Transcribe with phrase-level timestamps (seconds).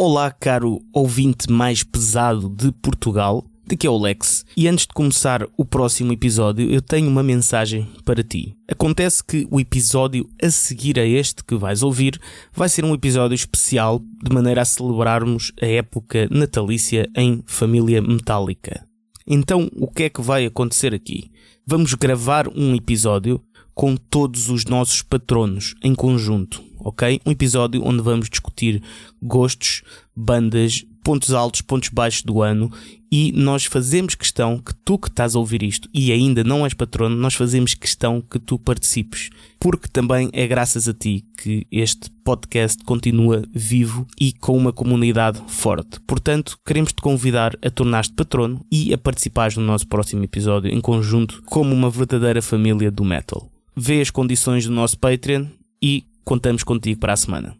[0.00, 3.44] Olá, caro ouvinte mais pesado de Portugal.
[3.66, 4.44] Daqui é o Lex.
[4.56, 8.56] E antes de começar o próximo episódio, eu tenho uma mensagem para ti.
[8.70, 12.16] Acontece que o episódio a seguir a este que vais ouvir
[12.54, 18.86] vai ser um episódio especial de maneira a celebrarmos a época natalícia em família metálica.
[19.26, 21.28] Então, o que é que vai acontecer aqui?
[21.66, 23.42] Vamos gravar um episódio
[23.74, 27.20] com todos os nossos patronos em conjunto ok?
[27.24, 28.82] Um episódio onde vamos discutir
[29.22, 29.82] gostos,
[30.14, 32.70] bandas, pontos altos, pontos baixos do ano
[33.10, 36.74] e nós fazemos questão que tu que estás a ouvir isto e ainda não és
[36.74, 42.10] patrono, nós fazemos questão que tu participes, porque também é graças a ti que este
[42.22, 45.98] podcast continua vivo e com uma comunidade forte.
[46.06, 50.80] Portanto, queremos te convidar a tornar-te patrono e a participares no nosso próximo episódio em
[50.80, 53.48] conjunto como uma verdadeira família do metal.
[53.74, 55.46] Vê as condições do nosso Patreon
[55.82, 57.58] e contamos contigo para a semana.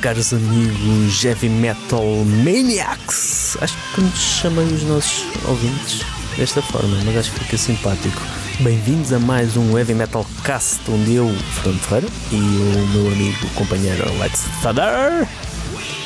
[0.00, 3.58] Caros amigos Heavy Metal Maniacs!
[3.60, 6.02] Acho que nos chamei os nossos ouvintes
[6.36, 8.22] desta forma, mas acho que fica simpático.
[8.60, 13.48] Bem-vindos a mais um Heavy Metal Cast, onde eu, Fernando Ferreira, e o meu amigo
[13.56, 15.26] companheiro Alex Fader,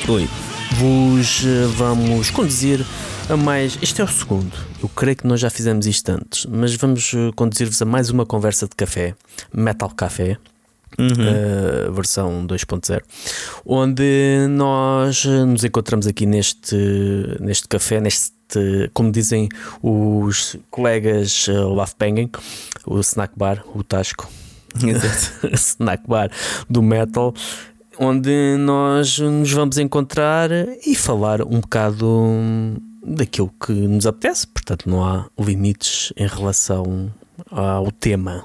[0.09, 0.29] oi,
[0.77, 2.85] vos eh, vamos conduzir
[3.29, 3.79] a mais.
[3.83, 4.53] Este é o segundo.
[4.83, 8.25] Eu creio que nós já fizemos isto antes, mas vamos eh, conduzir-vos a mais uma
[8.25, 9.15] conversa de café,
[9.53, 10.39] Metal Café.
[10.99, 13.03] Uh, versão 2.0,
[13.65, 16.77] onde nós nos encontramos aqui neste,
[17.41, 18.33] neste café, neste,
[18.93, 19.49] como dizem
[19.83, 22.31] os colegas uh, Laugh Banging,
[22.87, 24.29] o snack bar, o Tasco,
[25.55, 26.31] snack bar
[26.69, 27.35] do metal,
[27.99, 30.51] onde nós nos vamos encontrar
[30.87, 32.07] e falar um bocado
[33.05, 37.13] daquilo que nos apetece, portanto, não há limites em relação
[37.51, 38.45] ao tema.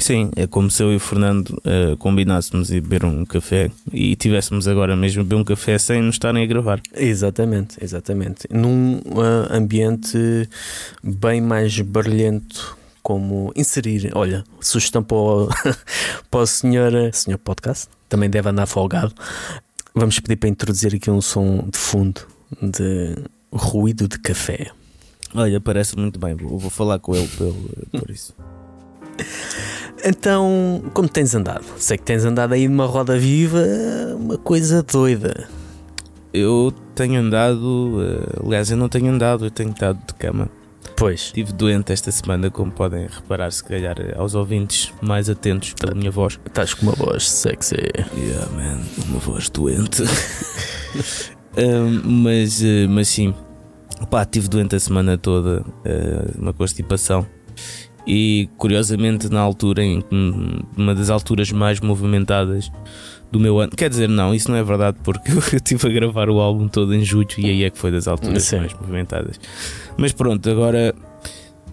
[0.00, 4.16] Sim, é como se eu e o Fernando uh, combinássemos ir beber um café e
[4.16, 6.80] tivéssemos agora mesmo beber um café sem nos estarem a gravar.
[6.96, 8.48] Exatamente, exatamente.
[8.50, 10.48] Num uh, ambiente
[11.02, 15.48] bem mais barulhento, como inserir, olha, sugestão para o,
[16.30, 19.14] para o senhor, senhor podcast, também deve andar folgado.
[19.94, 22.22] Vamos pedir para introduzir aqui um som de fundo
[22.62, 23.16] de
[23.52, 24.70] ruído de café.
[25.34, 27.54] Olha, parece muito bem, vou, vou falar com ele por,
[28.00, 28.34] por isso.
[30.04, 31.64] Então, como tens andado?
[31.76, 33.62] Sei que tens andado aí numa roda viva,
[34.16, 35.48] uma coisa doida.
[36.32, 40.48] Eu tenho andado, uh, aliás, eu não tenho andado, eu tenho estado de cama.
[40.96, 41.20] Pois.
[41.22, 46.10] Estive doente esta semana, como podem reparar, se calhar aos ouvintes mais atentos pela minha
[46.10, 46.38] voz.
[46.46, 47.76] Estás com uma voz sexy.
[48.16, 50.02] Yeah, man, uma voz doente.
[52.04, 53.34] mas, uh, mas sim,
[54.10, 55.64] pá, estive doente a semana toda,
[56.38, 57.26] uma constipação
[58.06, 60.04] e curiosamente na altura, em
[60.76, 62.70] uma das alturas mais movimentadas
[63.30, 63.72] do meu ano.
[63.76, 66.94] Quer dizer, não, isso não é verdade, porque eu estive a gravar o álbum todo
[66.94, 68.60] em julho e aí é que foi das alturas Sim.
[68.60, 69.40] mais movimentadas.
[69.96, 70.94] Mas pronto, agora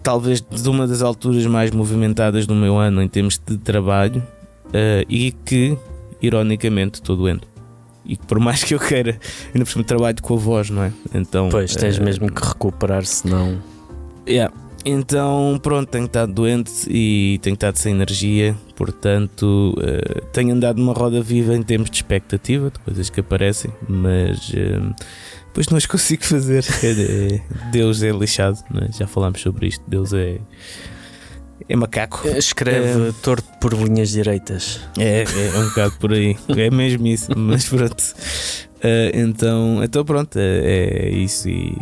[0.03, 4.23] talvez de uma das alturas mais movimentadas do meu ano em termos de trabalho
[4.67, 5.77] uh, e que,
[6.21, 7.47] ironicamente, estou doente.
[8.05, 10.83] E que por mais que eu queira, ainda por cima trabalho com a voz, não
[10.83, 10.93] é?
[11.13, 13.61] Então, pois, tens uh, mesmo que recuperar, senão.
[14.25, 14.53] Yeah,
[14.87, 20.93] então, pronto, tenho estado doente e tenho estado sem energia, portanto, uh, tenho andado numa
[20.93, 24.95] roda viva em termos de expectativa, de coisas que aparecem, mas uh,
[25.47, 26.65] depois não as consigo fazer.
[26.83, 28.91] É, Deus é lixado, é?
[28.91, 29.83] já falámos sobre isto.
[29.87, 30.39] Deus é.
[31.69, 32.25] É macaco.
[32.29, 34.79] Escreve é, torto por linhas direitas.
[34.97, 36.37] É, é, um bocado por aí.
[36.55, 38.01] É mesmo isso, mas pronto.
[38.77, 41.49] Uh, então, então pronto, é, é isso.
[41.49, 41.73] E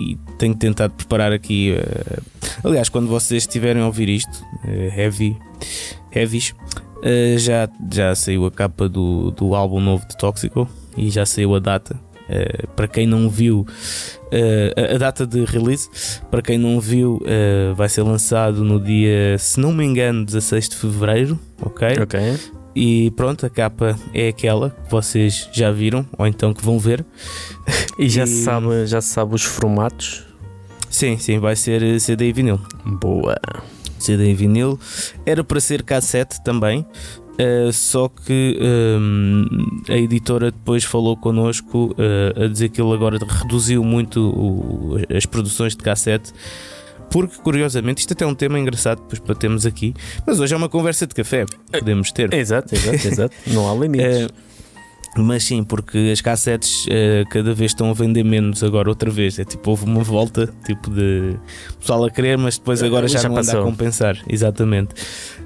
[0.00, 1.74] e tenho tentado preparar aqui.
[1.74, 2.22] Uh,
[2.64, 5.36] aliás, quando vocês estiverem a ouvir isto, uh, heavy,
[6.14, 11.26] heavies, uh, já, já saiu a capa do, do álbum novo de Tóxico e já
[11.26, 11.98] saiu a data.
[12.74, 13.64] para quem não viu
[14.32, 15.88] a, a, data de release,
[16.30, 17.22] para quem não viu,
[17.76, 21.38] vai ser lançado no dia, se não me engano, 16 de fevereiro.
[21.62, 21.86] Ok.
[22.02, 22.20] Ok.
[22.78, 27.06] E pronto, a capa é aquela que vocês já viram, ou então que vão ver.
[27.98, 28.26] E já, e...
[28.26, 30.25] Se, sabe, já se sabe os formatos?
[30.96, 32.58] Sim, sim, vai ser CD e vinil.
[32.86, 33.36] Boa.
[33.98, 34.80] CD e vinil.
[35.26, 36.86] Era para ser cassete também,
[37.36, 38.58] Uh, só que
[38.98, 39.44] um,
[39.90, 45.26] a editora depois falou connosco uh, a dizer que ele agora reduziu muito o, as
[45.26, 46.32] produções de cassete
[47.10, 49.92] porque curiosamente isto até é um tema engraçado depois para termos aqui,
[50.26, 52.32] mas hoje é uma conversa de café, podemos ter.
[52.32, 53.36] Exato, exato, exato.
[53.48, 54.28] Não há limites.
[55.16, 59.10] Eh, mas sim, porque as cassetes uh, cada vez estão a vender menos agora outra
[59.10, 59.38] vez.
[59.38, 61.36] É tipo, houve uma volta tipo de
[61.78, 64.18] pessoal a querer, mas depois agora já, já não anda a compensar.
[64.28, 64.94] Exatamente.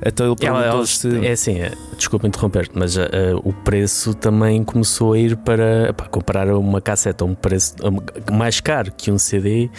[0.05, 1.27] Então ele perguntou se.
[1.27, 3.01] É assim, é, desculpa interromper-te, mas uh,
[3.45, 5.93] o preço também começou a ir para.
[5.93, 7.75] Pá, comparar uma cassete a um preço
[8.31, 9.71] mais caro que um CD.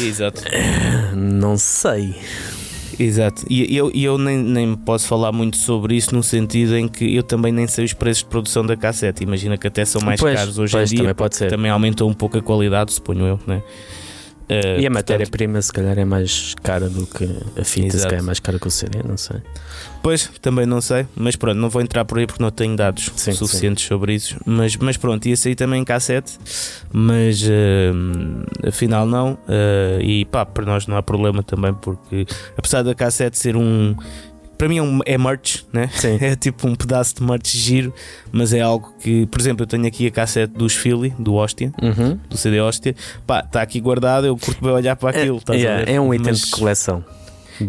[0.00, 0.42] Exato.
[1.14, 2.14] não sei.
[2.98, 7.14] Exato, e eu, eu nem, nem posso falar muito sobre isso no sentido em que
[7.14, 9.22] eu também nem sei os preços de produção da cassete.
[9.22, 11.04] Imagina que até são mais pois, caros hoje pois, em dia.
[11.04, 11.50] Também, pode ser.
[11.50, 13.62] também aumentou um pouco a qualidade, suponho eu, né?
[14.48, 17.24] Uh, e a matéria-prima, se calhar, é mais cara do que
[17.60, 17.98] a fita, Exato.
[17.98, 19.38] se calhar é mais cara que o CD, não sei.
[20.06, 23.10] Pois, também não sei, mas pronto, não vou entrar por aí porque não tenho dados
[23.16, 23.88] sim, suficientes sim.
[23.88, 24.36] sobre isso.
[24.46, 26.38] Mas, mas pronto, ia sair também em cassete,
[26.92, 29.32] mas uh, afinal não.
[29.32, 32.24] Uh, e pá, para nós não há problema também, porque
[32.56, 33.96] apesar da cassete ser um
[34.56, 35.90] para mim é, um, é merch, né?
[35.92, 36.18] Sim.
[36.22, 37.92] É tipo um pedaço de merch giro,
[38.30, 41.72] mas é algo que, por exemplo, eu tenho aqui a cassete dos Philly, do Hostia,
[41.82, 42.16] uhum.
[42.30, 42.94] do CD Hostia,
[43.26, 45.42] pá, está aqui guardado, eu curto bem olhar para é, aquilo.
[45.48, 47.04] É, yeah, é um item mas, de coleção.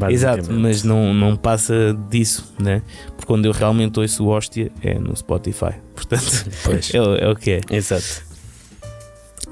[0.09, 2.81] Exato, mas não, não passa disso, né?
[3.07, 6.49] Porque quando eu realmente ouço o Hostia é no Spotify, portanto,
[6.93, 7.61] é, é, o que é.
[7.69, 8.25] Exato.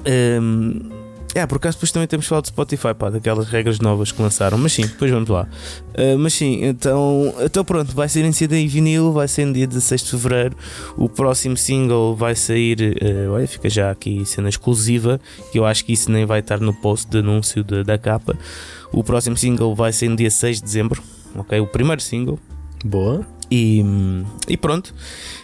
[0.06, 1.05] Um,
[1.36, 4.56] é, por acaso depois também temos falado de Spotify, pá, daquelas regras novas que lançaram,
[4.56, 5.46] mas sim, depois vamos lá.
[5.90, 9.52] Uh, mas sim, então, então pronto, vai ser em CD em vinil, vai ser no
[9.52, 10.56] dia 16 de Fevereiro.
[10.96, 15.20] O próximo single vai sair, uh, olha, fica já aqui cena exclusiva,
[15.52, 18.34] que eu acho que isso nem vai estar no post de anúncio de, da capa.
[18.90, 21.02] O próximo single vai ser no dia 6 de Dezembro,
[21.34, 21.60] ok?
[21.60, 22.38] O primeiro single.
[22.82, 23.26] Boa.
[23.50, 23.84] E,
[24.48, 24.94] e pronto,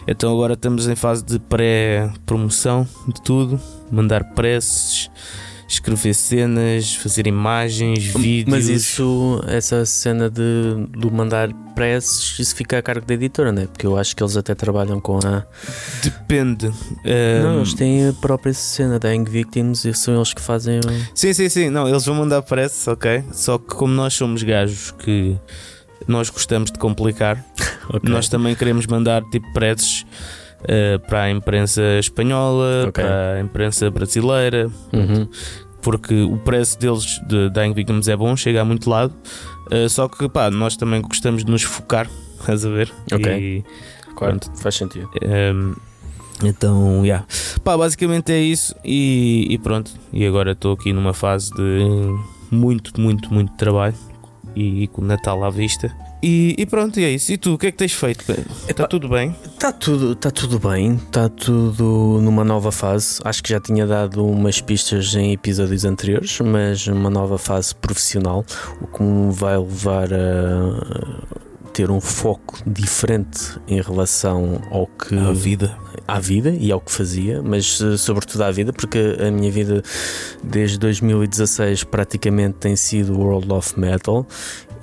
[0.07, 3.59] então agora estamos em fase de pré-promoção de tudo,
[3.91, 5.09] mandar preces
[5.67, 8.49] escrever cenas, fazer imagens, vídeos.
[8.49, 10.41] Mas isso, essa cena de,
[10.97, 13.67] de mandar preces, isso fica a cargo da editora, não é?
[13.67, 15.45] Porque eu acho que eles até trabalham com a.
[16.03, 16.71] Depende.
[17.41, 20.79] Não, eles têm a própria cena da Ang Victims e são eles que fazem.
[21.13, 21.69] Sim, sim, sim.
[21.69, 23.23] Não, eles vão mandar preces, ok?
[23.31, 25.37] Só que como nós somos gajos que
[26.07, 27.43] nós gostamos de complicar,
[27.89, 28.09] okay.
[28.09, 30.05] nós também queremos mandar tipo preces.
[30.63, 33.03] Uh, para a imprensa espanhola, okay.
[33.03, 35.27] para a imprensa brasileira, uhum
[35.83, 39.13] porque o preço deles de Dying Victims é bom, chega a muito lado.
[39.71, 42.91] Uh, só que pá, nós também gostamos de nos focar, estás a ver?
[43.11, 43.37] Ok.
[43.37, 43.63] E,
[44.15, 44.59] claro, pronto.
[44.59, 45.09] faz sentido.
[45.21, 45.75] Um, ehm,
[46.43, 47.25] então, yeah.
[47.63, 49.91] pá, basicamente é isso e, e pronto.
[50.11, 51.85] E agora estou aqui numa fase de
[52.49, 53.95] muito, muito, muito trabalho
[54.55, 55.93] e, e com o Natal à vista.
[56.23, 57.33] E, e, pronto, e é isso.
[57.33, 58.23] E tu, o que é que tens feito?
[58.65, 59.35] Está tudo bem?
[59.45, 63.19] Está tudo, tá tudo bem, está tudo numa nova fase.
[63.25, 68.45] Acho que já tinha dado umas pistas em episódios anteriores, mas uma nova fase profissional,
[68.79, 71.43] o que me vai levar a
[71.73, 75.17] ter um foco diferente em relação ao que.
[75.17, 75.77] À vida.
[76.07, 79.81] À vida e ao que fazia, mas eh, sobretudo à vida, porque a minha vida
[80.43, 84.25] desde 2016 praticamente tem sido World of Metal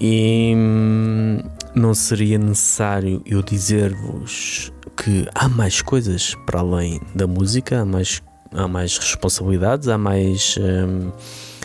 [0.01, 1.39] e hum,
[1.75, 8.23] não seria necessário eu dizer-vos que há mais coisas para além da música, há mais,
[8.53, 11.11] há mais responsabilidades, há mais hum,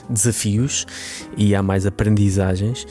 [0.10, 0.86] desafios
[1.38, 2.86] e há mais aprendizagens.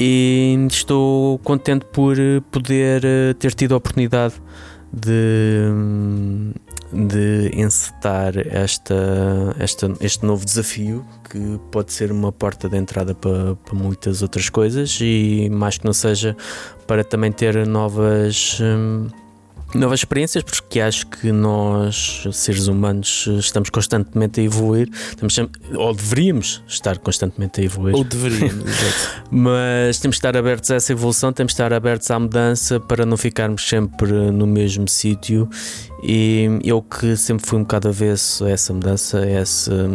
[0.00, 2.16] E estou contente por
[2.50, 4.34] poder eh, ter tido a oportunidade
[4.92, 6.52] de, hum,
[6.92, 13.54] de encetar esta, esta, este novo desafio que pode ser uma porta de entrada para,
[13.56, 16.36] para, muitas outras coisas e mais que não seja
[16.86, 18.58] para também ter novas.
[18.60, 19.08] Hum,
[19.74, 25.94] novas experiências, porque acho que nós, seres humanos, estamos constantemente a evoluir, estamos sempre, ou
[25.94, 27.94] deveríamos estar constantemente a evoluir.
[27.94, 28.64] Ou deveríamos,
[29.30, 33.04] Mas temos que estar abertos a essa evolução, temos que estar abertos à mudança para
[33.04, 35.48] não ficarmos sempre no mesmo sítio.
[36.02, 39.88] E eu que sempre fui um bocado avesso a essa mudança, a essa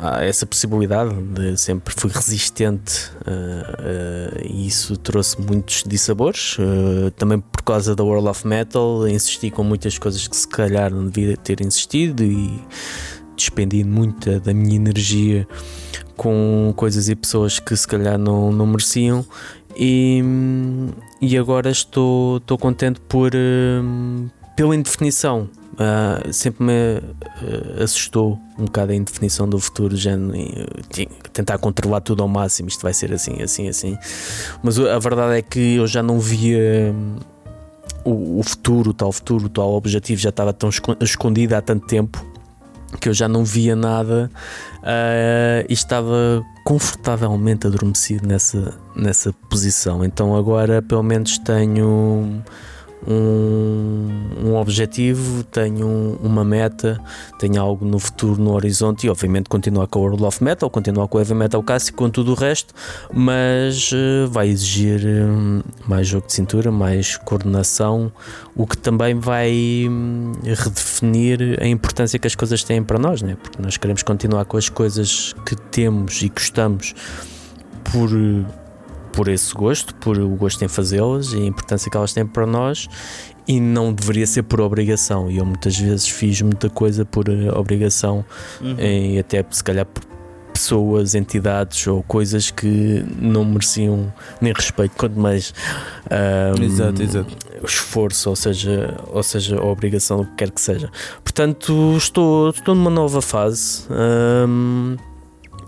[0.00, 6.56] há essa possibilidade de sempre fui resistente uh, uh, e isso trouxe muitos dissabores.
[6.58, 10.92] Uh, também por causa da World of Metal, insisti com muitas coisas que se calhar
[10.92, 12.60] não devia ter insistido e
[13.36, 15.46] despendi muita da minha energia
[16.16, 19.24] com coisas e pessoas que se calhar não, não mereciam.
[19.78, 20.22] E,
[21.20, 23.32] e agora estou, estou contente por,
[24.56, 30.12] pela indefinição Uh, sempre me uh, assustou um bocado a indefinição do futuro, já
[31.34, 33.98] tentar controlar tudo ao máximo, isto vai ser assim, assim, assim.
[34.62, 37.18] Mas a verdade é que eu já não via um,
[38.10, 41.86] o, o, futuro, o tal futuro, o tal objetivo já estava tão escondido há tanto
[41.86, 42.24] tempo
[43.00, 44.30] que eu já não via nada
[44.78, 50.04] uh, e estava confortavelmente adormecido nessa, nessa posição.
[50.04, 52.42] Então agora pelo menos tenho
[53.06, 54.08] um,
[54.44, 57.00] um objetivo, tenho um, uma meta,
[57.38, 61.08] tenho algo no futuro no horizonte e obviamente continuar com o World of Metal, continuar
[61.08, 62.74] com o Heavy Metal Clássico, com tudo o resto,
[63.12, 68.12] mas uh, vai exigir um, mais jogo de cintura, mais coordenação,
[68.54, 73.36] o que também vai um, redefinir a importância que as coisas têm para nós, né?
[73.42, 76.94] porque nós queremos continuar com as coisas que temos e gostamos
[77.92, 78.10] por
[79.16, 82.46] por esse gosto, por o gosto em fazê-las e a importância que elas têm para
[82.46, 82.86] nós
[83.48, 85.30] e não deveria ser por obrigação.
[85.30, 88.22] E eu muitas vezes fiz muita coisa por eh, obrigação
[88.60, 88.76] uhum.
[88.78, 90.04] e até se calhar por
[90.52, 95.52] pessoas, entidades ou coisas que não mereciam nem respeito, quanto mais
[96.58, 97.36] um, exato, exato.
[97.62, 100.90] esforço, ou seja, ou seja, a obrigação, o que quer que seja.
[101.22, 103.82] Portanto, estou, estou numa nova fase.
[103.90, 104.96] Um,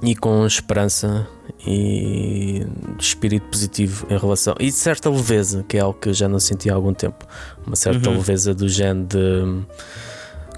[0.03, 1.27] e com esperança
[1.67, 2.67] e
[2.99, 6.71] espírito positivo em relação e certa leveza, que é algo que eu já não senti
[6.71, 7.27] há algum tempo.
[7.67, 8.17] Uma certa uhum.
[8.17, 9.67] leveza do género de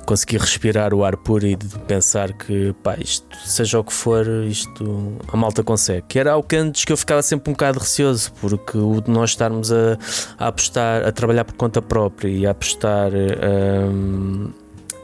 [0.04, 4.26] conseguir respirar o ar puro e de pensar que, pá, isto, seja o que for,
[4.44, 6.04] isto a malta consegue.
[6.09, 9.09] Que era algo que antes que eu ficava sempre um bocado receoso, porque o de
[9.09, 9.97] nós estarmos a,
[10.37, 13.12] a apostar, a trabalhar por conta própria e a apostar.
[13.12, 14.50] Um,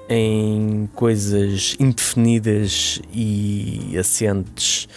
[0.08, 4.88] em coisas indefinidas e assentes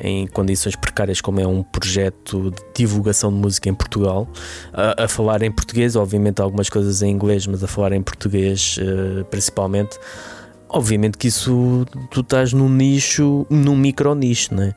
[0.00, 4.26] em condições precárias, como é um projeto de divulgação de música em Portugal,
[4.72, 8.78] a, a falar em português, obviamente algumas coisas em inglês, mas a falar em português
[8.78, 9.98] uh, principalmente.
[10.72, 14.74] Obviamente que isso tu estás num nicho, num micro nicho, não é?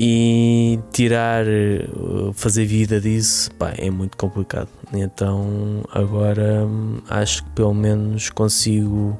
[0.00, 1.88] E tirar, eh,
[2.32, 4.68] fazer vida disso, pá, é muito complicado.
[4.92, 6.64] Então agora
[7.10, 9.18] acho que pelo menos consigo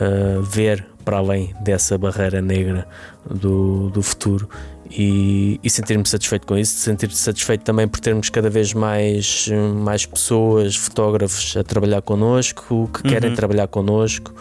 [0.00, 2.86] uh, ver para além dessa barreira negra
[3.30, 4.48] do, do futuro
[4.90, 9.48] e, e sentir-me satisfeito com isso, sentir-me satisfeito também por termos cada vez mais,
[9.82, 13.12] mais pessoas, fotógrafos a trabalhar connosco, que uhum.
[13.12, 14.34] querem trabalhar connosco.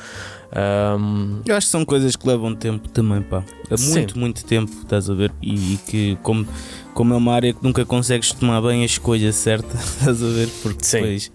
[0.49, 3.43] Um, eu acho que são coisas que levam tempo também, pá.
[3.69, 4.19] É muito, sim.
[4.19, 5.31] muito tempo, estás a ver?
[5.41, 6.47] E, e, que, como,
[6.93, 10.49] como é uma área que nunca consegues tomar bem a escolha certa, estás a ver?
[10.61, 11.01] Porque sim.
[11.01, 11.31] depois.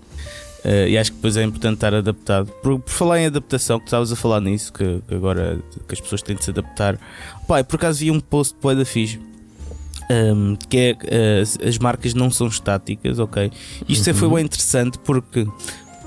[0.64, 2.46] Uh, e acho que depois é importante estar adaptado.
[2.62, 6.00] Por, por falar em adaptação, que estavas a falar nisso, que, que, agora que as
[6.00, 6.98] pessoas têm de se adaptar.
[7.48, 9.20] Pá, por acaso vi um post de da fixe.
[10.10, 13.50] Um, que é uh, as marcas não são estáticas, ok?
[13.88, 14.14] Isto uhum.
[14.14, 15.46] foi bem interessante porque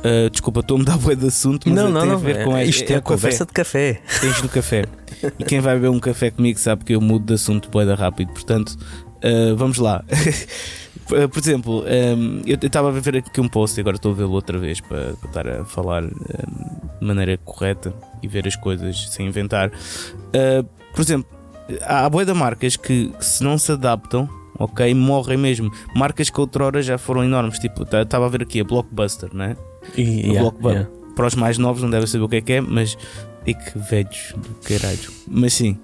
[0.06, 2.36] Uh, desculpa, estou a mudar bué de assunto, mas não, não, tem não, a ver
[2.38, 4.02] é, com isto é, é a conversa de café.
[4.22, 4.86] Tens no café.
[5.40, 8.32] e quem vai beber um café comigo sabe que eu mudo de assunto bué rápido,
[8.32, 8.78] portanto,
[9.24, 10.04] uh, vamos lá.
[11.08, 14.32] Por exemplo, um, eu estava a ver aqui um post e agora estou a vê-lo
[14.32, 16.10] outra vez para, para, estar a falar um,
[17.00, 17.94] de maneira correta
[18.24, 19.70] e ver as coisas sem inventar.
[19.70, 21.30] Uh, por exemplo,
[21.84, 24.94] há boia de marcas que se não se adaptam ok?
[24.94, 25.72] Morrem mesmo.
[25.96, 29.56] Marcas que outrora já foram enormes, tipo, estava tá, a ver aqui a Blockbuster, né?
[29.98, 30.52] E, yeah.
[30.64, 30.90] Yeah.
[31.16, 32.98] Para os mais novos não devem saber o que é que é, mas.
[33.46, 35.12] E que velhos do caralho.
[35.28, 35.78] Mas sim.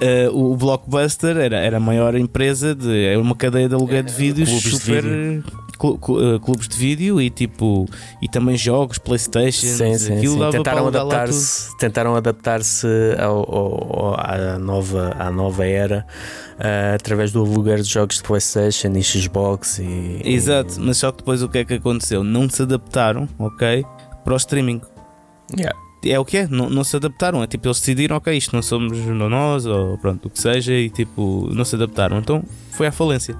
[0.00, 3.04] Uh, o Blockbuster era, era a maior empresa de.
[3.04, 5.02] Era uma cadeia de aluguel de vídeos clubes super.
[5.02, 5.44] De vídeo.
[5.82, 7.86] Eh, clubes de vídeo e tipo.
[8.20, 9.66] E também jogos, Playstation.
[9.66, 10.50] Sim, sim, sim.
[10.50, 12.86] Tentaram adaptar-se tentaram adaptar-se
[13.18, 16.06] ao, ao, à, nova, à nova era
[16.58, 20.20] uh, através do aluguer de jogos de Playstation e Xbox e.
[20.22, 20.80] Exato, e...
[20.80, 22.22] mas só que depois o que é que aconteceu?
[22.22, 23.84] Não se adaptaram, ok?
[24.22, 24.82] Para o streaming.
[25.56, 27.42] Yeah é o que é, não, não, se adaptaram.
[27.42, 30.88] É tipo, eles decidiram, ok, isto não somos nós, ou pronto, o que seja, e
[30.88, 32.16] tipo, não se adaptaram.
[32.16, 33.36] Então foi à falência.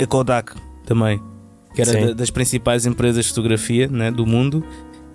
[0.00, 0.54] A Kodak
[0.92, 1.20] também,
[1.74, 4.64] que era da, das principais empresas de fotografia né, do mundo,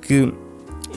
[0.01, 0.34] que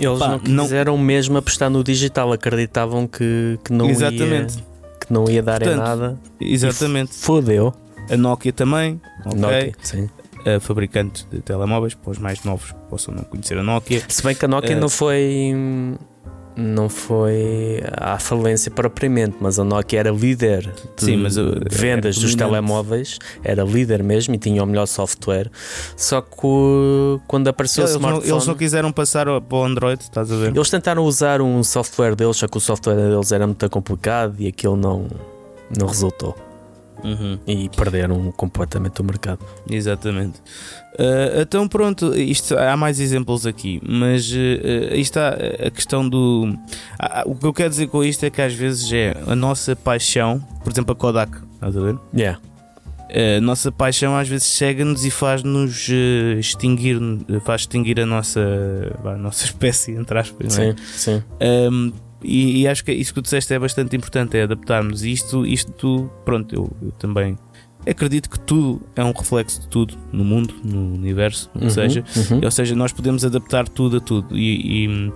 [0.00, 1.04] eles pá, não quiseram não...
[1.04, 4.58] mesmo apostar no digital, acreditavam que, que não Exatamente.
[4.58, 4.70] ia
[5.00, 6.20] que não ia dar Portanto, em nada.
[6.40, 7.14] Exatamente.
[7.14, 7.74] Fodeu.
[8.10, 9.38] A Nokia também, ok.
[9.38, 10.08] Nokia, sim
[10.60, 14.02] fabricante de telemóveis, para os mais novos possam não conhecer a Nokia.
[14.08, 15.54] Se bem que a Nokia uh, não foi
[16.56, 22.18] não foi à falência propriamente, mas a Nokia era líder de Sim, mas, uh, vendas
[22.18, 25.50] dos telemóveis, era líder mesmo e tinha o melhor software.
[25.96, 26.36] Só que
[27.26, 28.28] quando apareceu eles o smartphone.
[28.28, 30.54] Não, eles não quiseram passar para o Android, estás a ver?
[30.54, 34.48] Eles tentaram usar um software deles, só que o software deles era muito complicado e
[34.48, 35.06] aquilo não,
[35.78, 36.49] não resultou.
[37.04, 37.38] Uhum.
[37.46, 39.44] E perderam completamente o mercado.
[39.70, 40.40] Exatamente.
[40.98, 45.30] Uh, então, pronto, isto, há mais exemplos aqui, mas uh, aí está
[45.66, 46.46] a questão do.
[46.46, 49.74] Uh, o que eu quero dizer com isto é que às vezes é a nossa
[49.74, 51.98] paixão, por exemplo, a Kodak, estás a ver?
[52.14, 52.38] Yeah.
[53.36, 55.88] a nossa paixão às vezes cega-nos e faz-nos
[56.38, 56.98] extinguir,
[57.44, 58.40] faz extinguir a nossa,
[59.04, 60.52] a nossa espécie, entre aspas.
[60.52, 60.74] Sim, é?
[60.76, 61.22] sim.
[61.40, 61.92] Um,
[62.22, 65.02] e, e, acho que isso que tu disseste é bastante importante, é adaptarmos.
[65.02, 67.36] Isto, isto pronto, eu, eu, também
[67.88, 71.70] acredito que tudo é um reflexo de tudo no mundo, no universo, o que uhum,
[71.70, 72.04] seja.
[72.30, 72.40] Uhum.
[72.44, 74.36] Ou seja, nós podemos adaptar tudo a tudo.
[74.36, 75.12] E, e,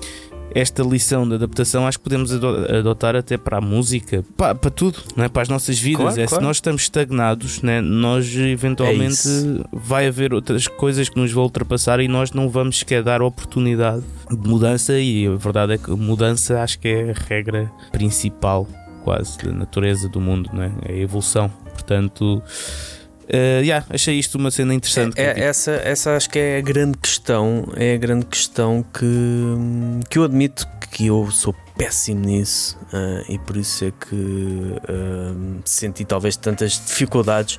[0.54, 4.99] esta lição de adaptação acho que podemos adotar até para a música, para, para tudo,
[5.16, 5.28] não é?
[5.28, 6.02] para as nossas vidas.
[6.02, 6.42] Claro, é, claro.
[6.42, 7.80] Se nós estamos estagnados, né?
[7.80, 12.78] nós eventualmente é vai haver outras coisas que nos vão ultrapassar e nós não vamos
[12.78, 14.99] sequer dar oportunidade de mudança.
[14.99, 18.68] E a verdade é que mudança acho que é a regra principal,
[19.02, 20.73] quase, da natureza do mundo, não é?
[20.87, 21.50] é a evolução.
[21.73, 22.40] Portanto.
[23.25, 25.19] Uh, yeah, achei isto uma cena interessante.
[25.19, 27.66] É, é, essa, essa acho que é a grande questão.
[27.76, 29.07] É a grande questão que,
[30.11, 35.61] que eu admito que eu sou péssimo nisso uh, e por isso é que uh,
[35.64, 37.59] senti talvez tantas dificuldades.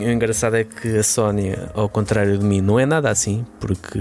[0.00, 4.00] o engraçado é que a Sónia, ao contrário de mim, não é nada assim, porque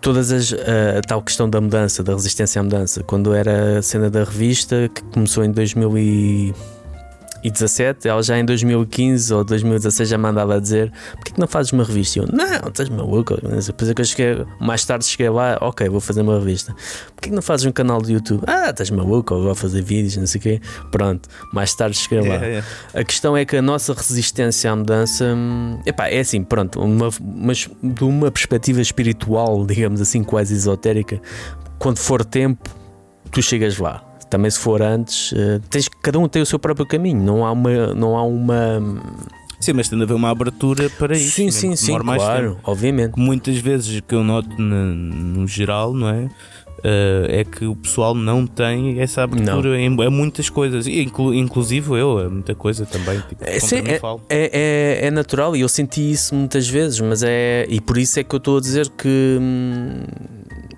[0.00, 4.10] todas as a tal questão da mudança, da resistência à mudança, quando era a cena
[4.10, 6.54] da revista que começou em 2000 e
[7.50, 11.84] 2017, ela já em 2015 ou 2016 já mandava dizer: Porquê que não fazes uma
[11.84, 12.18] revista?
[12.18, 13.36] E eu, não, estás maluco.
[13.36, 16.74] Depois é que eu cheguei, mais tarde cheguei lá, ok, vou fazer uma revista.
[17.14, 18.42] Porquê que não fazes um canal do YouTube?
[18.46, 20.60] Ah, estás maluco, ou vou fazer vídeos, não sei o quê.
[20.90, 22.26] Pronto, mais tarde cheguei lá.
[22.26, 22.68] Yeah, yeah.
[22.94, 25.36] A questão é que a nossa resistência à mudança
[25.84, 31.20] epá, é assim, pronto, uma, mas de uma perspectiva espiritual, digamos assim, quase esotérica,
[31.78, 32.68] quando for tempo,
[33.30, 36.86] tu chegas lá também se for antes, uh, tens, cada um tem o seu próprio
[36.86, 37.94] caminho, não há uma.
[37.94, 38.80] Não há uma
[39.58, 41.32] Sim, mas tem de haver uma abertura para isso.
[41.32, 42.60] Sim, sim, sim, claro, tempo.
[42.64, 43.18] obviamente.
[43.18, 46.28] Muitas vezes que eu noto no, no geral, não é?
[46.78, 51.98] Uh, é que o pessoal não tem essa abertura em, a muitas coisas, inclu, inclusive
[51.98, 53.18] eu, a muita coisa também.
[53.28, 57.22] Tipo, é, sim, é, é, é, é, natural e eu senti isso muitas vezes, mas
[57.22, 57.66] é.
[57.68, 59.38] E por isso é que eu estou a dizer que.
[59.40, 60.04] Hum,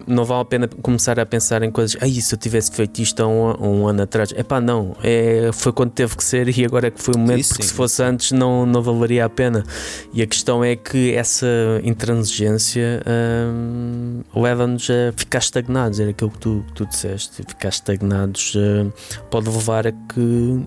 [0.09, 1.97] não vale a pena começar a pensar em coisas.
[2.01, 4.33] Ai, se eu tivesse feito isto há um, um ano atrás.
[4.35, 4.97] É pá, não.
[5.03, 7.63] É, foi quando teve que ser e agora é que foi o momento, sim, porque
[7.63, 7.69] sim.
[7.69, 9.65] se fosse antes não, não valeria a pena.
[10.13, 11.47] E a questão é que essa
[11.85, 16.01] intransigência hum, leva-nos a ficar estagnados.
[16.01, 17.37] Era aquilo que tu, que tu disseste.
[17.37, 18.91] Ficar estagnados hum,
[19.31, 20.67] pode levar a que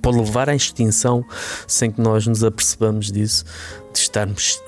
[0.00, 1.22] pode levar à extinção
[1.66, 3.44] sem que nós nos apercebamos disso,
[3.92, 4.58] de estarmos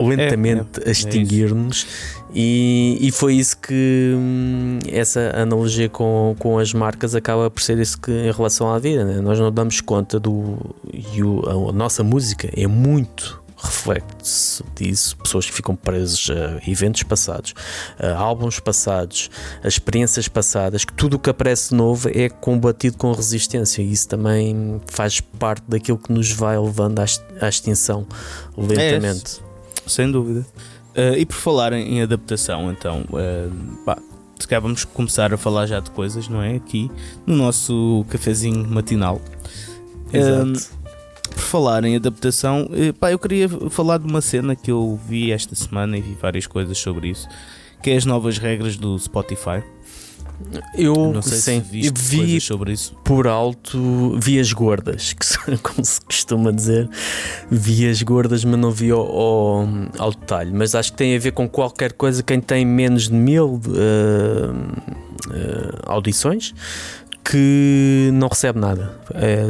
[0.00, 1.86] lentamente é, é, a extinguir-nos
[2.34, 7.78] e, e foi isso que hum, essa analogia com, com as marcas acaba por ser
[7.78, 9.20] isso que em relação à vida, né?
[9.20, 10.58] nós não damos conta do
[10.92, 17.02] e o, a nossa música é muito reflexo disso, pessoas que ficam presas a eventos
[17.02, 17.54] passados,
[17.98, 19.28] a álbuns passados,
[19.62, 24.08] a experiências passadas, que tudo o que aparece novo é combatido com resistência e isso
[24.08, 28.06] também faz parte daquilo que nos vai levando à extinção
[28.56, 29.40] lentamente.
[29.44, 29.47] É
[29.88, 30.46] sem dúvida.
[30.96, 33.98] Uh, e por falar em, adaptação, então, uh, pá,
[34.38, 36.56] se calhar vamos começar a falar já de coisas, não é?
[36.56, 36.90] Aqui
[37.26, 39.20] no nosso cafezinho matinal.
[40.12, 40.52] Exato.
[40.52, 40.78] Uh,
[41.28, 45.54] por falar em adaptação, pá, eu queria falar de uma cena que eu vi esta
[45.54, 47.28] semana e vi várias coisas sobre isso,
[47.82, 49.62] que é as novas regras do Spotify.
[50.74, 52.94] Eu não sei sim, se viste vi sobre isso.
[53.04, 56.88] Por alto, vi as gordas, que como se costuma dizer,
[57.50, 60.52] vi as gordas, mas não vi ao, ao, ao, detalhe.
[60.52, 62.22] Mas acho que tem a ver com qualquer coisa.
[62.22, 63.60] Quem tem menos de mil uh,
[65.28, 66.54] uh, audições
[67.24, 68.98] que não recebe nada.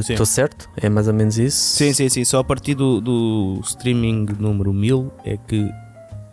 [0.00, 0.68] Estou é, certo?
[0.76, 1.76] É mais ou menos isso?
[1.76, 2.24] Sim, sim, sim.
[2.24, 5.70] Só a partir do, do streaming número 1000 é que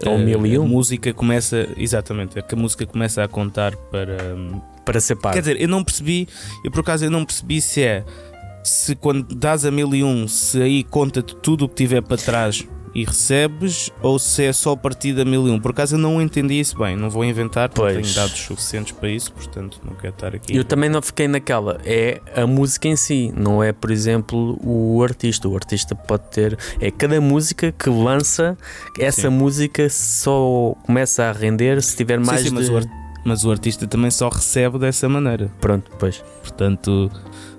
[0.05, 0.63] ou mil e um.
[0.63, 4.17] A música começa, exatamente, é que a música começa a contar para.
[4.83, 5.33] Para ser pago.
[5.33, 6.27] Quer dizer, eu não percebi,
[6.63, 8.03] eu por acaso eu não percebi se é.
[8.63, 12.17] Se quando dás a mil e um, se aí conta-te tudo o que tiver para
[12.17, 15.59] trás e recebes ou se é só a partir da 1001.
[15.59, 17.93] Por acaso eu não entendi isso bem, não vou inventar, pois.
[17.93, 20.55] não tenho dados suficientes para isso, portanto não quero estar aqui.
[20.55, 25.03] Eu também não fiquei naquela, é a música em si, não é, por exemplo, o
[25.03, 25.49] artista.
[25.49, 28.57] O artista pode ter, é cada música que lança,
[28.97, 29.29] essa sim.
[29.29, 32.71] música só começa a render se tiver mais sim, sim, de...
[32.71, 32.89] mas, o
[33.25, 35.51] mas o artista também só recebe dessa maneira.
[35.59, 36.23] Pronto, pois.
[36.41, 37.11] Portanto,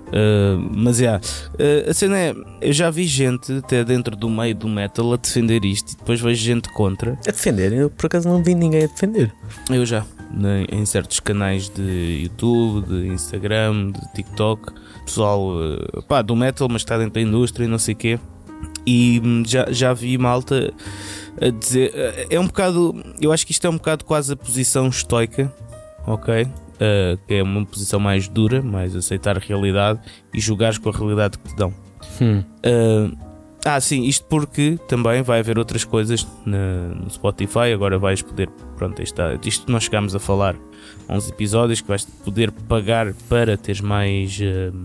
[0.07, 1.21] Uh, mas yeah,
[1.53, 5.17] uh, a cena é, eu já vi gente até dentro do meio do metal a
[5.17, 7.19] defender isto e depois vejo gente contra.
[7.27, 7.73] A defender?
[7.73, 9.33] Eu por acaso não vi ninguém a defender.
[9.69, 14.71] Eu já, né, em certos canais de YouTube, de Instagram, de TikTok,
[15.05, 18.19] pessoal uh, pá, do metal, mas está dentro da indústria e não sei o quê.
[18.85, 20.73] E hum, já, já vi malta
[21.41, 21.93] a dizer.
[22.29, 22.95] É um bocado.
[23.19, 25.53] Eu acho que isto é um bocado quase a posição estoica,
[26.05, 26.47] ok?
[26.81, 29.99] Uh, que é uma posição mais dura, mais aceitar a realidade
[30.33, 31.73] e jogares com a realidade que te dão.
[32.21, 32.43] Hum.
[32.65, 33.17] Uh,
[33.65, 37.73] ah, sim, isto porque também vai haver outras coisas na- no Spotify.
[37.73, 38.49] Agora vais poder.
[38.77, 39.37] Pronto, está.
[39.43, 40.55] Isto nós chegámos a falar
[41.07, 44.77] há uns episódios que vais poder pagar para teres mais uh,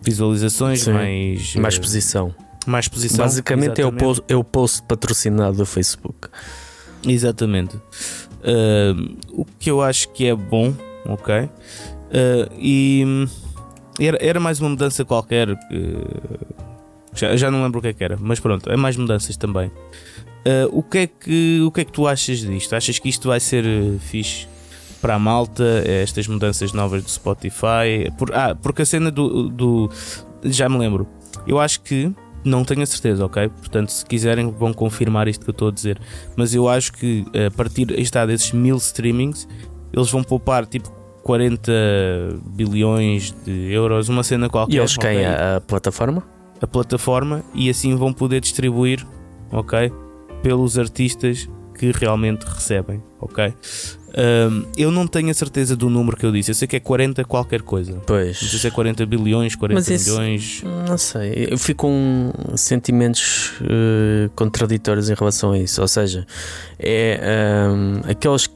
[0.00, 0.92] visualizações, Sim.
[0.92, 2.34] mais, Mais exposição.
[2.66, 3.24] mais exposição.
[3.24, 6.28] Basicamente é o, post, é o post patrocinado do Facebook.
[7.06, 7.76] Exatamente.
[7.76, 10.72] Uh, o que eu acho que é bom,
[11.06, 11.44] ok?
[11.44, 11.48] Uh,
[12.58, 13.04] e
[14.00, 15.48] era, era mais uma mudança qualquer.
[15.68, 15.96] que-
[17.14, 19.68] já, já não lembro o que é que era, mas pronto, é mais mudanças também.
[19.68, 22.74] Uh, o, que é que, o que é que tu achas disto?
[22.74, 24.46] Achas que isto vai ser uh, fixe
[25.00, 25.64] para a malta?
[25.84, 28.10] Estas mudanças novas do Spotify?
[28.16, 29.90] Por- ah, porque a cena do, do.
[30.44, 31.06] Já me lembro.
[31.46, 32.12] Eu acho que.
[32.44, 33.48] Não tenho a certeza, ok?
[33.48, 36.00] Portanto, se quiserem, vão confirmar isto que eu estou a dizer.
[36.36, 39.46] Mas eu acho que a partir está, desses mil streamings,
[39.92, 40.90] eles vão poupar tipo
[41.22, 41.70] 40
[42.54, 44.74] bilhões de euros, uma cena qualquer.
[44.74, 45.10] E eles ok?
[45.16, 45.26] quem?
[45.26, 46.22] A, a plataforma?
[46.60, 49.06] a plataforma e assim vão poder distribuir,
[49.52, 49.92] ok?
[50.42, 51.48] Pelos artistas
[51.78, 53.54] que realmente recebem, ok?
[54.16, 56.80] Ahm, eu não tenho a certeza do número que eu disse, eu sei que é
[56.80, 57.92] 40 qualquer coisa.
[57.92, 58.38] Não sei Pois.
[58.38, 60.64] se é 40 bilhões, 40 Mas esse- milhões.
[60.88, 65.80] Não sei, eu fico com sentimentos eh, contraditórios em relação a isso.
[65.80, 66.26] Ou seja,
[66.76, 68.54] é ahm, aqueles que,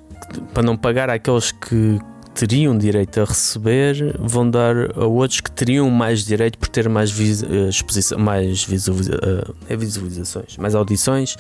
[0.53, 1.99] para não pagar àqueles que
[2.35, 7.11] teriam direito a receber, vão dar a outros que teriam mais direito por ter mais
[7.11, 11.37] vis, eh, exposição, mais visualiza, eh, é visualizações, mais audições,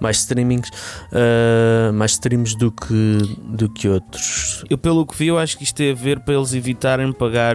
[0.00, 0.68] mais streamings,
[1.12, 4.64] eh, mais streams do que, do que outros.
[4.68, 7.54] Eu, pelo que vi, eu acho que isto tem a ver para eles evitarem pagar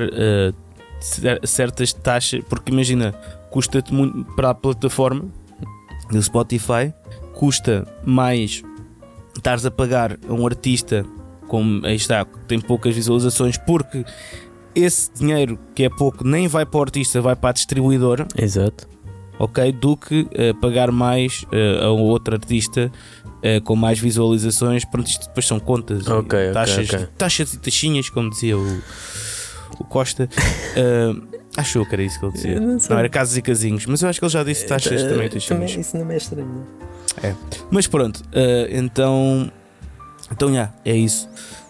[1.01, 3.11] cer- certas taxas, porque imagina,
[3.49, 5.25] custa-te muito para a plataforma
[6.09, 6.93] do Spotify,
[7.33, 8.63] custa mais
[9.39, 11.05] estares a pagar a um artista
[11.49, 14.05] como aí está, tem poucas visualizações, porque
[14.73, 18.87] esse dinheiro que é pouco nem vai para o artista, vai para a distribuidora, Exato.
[19.37, 19.71] ok?
[19.73, 22.91] Do que eh, pagar mais eh, a outro artista
[23.41, 24.85] eh, com mais visualizações.
[24.85, 28.81] Pronto, isto depois são contas, e Ok, ok, taxas, taxas e taxinhas, como dizia o,
[29.79, 30.29] o Costa.
[31.57, 32.59] Achou que era isso que ele dizia.
[32.59, 32.77] Não.
[32.77, 35.75] Não, era casos e casinhos, mas eu acho que ele já disse taxas também taxinhas.
[35.75, 36.65] isso não é estranho.
[37.71, 39.51] Mas pronto, eh, então.
[40.31, 41.27] Então, já, é isso.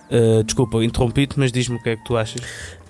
[0.10, 2.42] Eh, desculpa, interrompi-te, mas diz-me o que é que tu achas.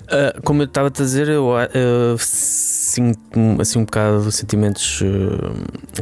[0.07, 5.03] Ah, como eu estava a dizer, eu, eu sinto assim um bocado sentimentos,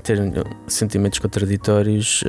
[0.02, 0.18] ter
[0.68, 2.24] sentimentos contraditórios,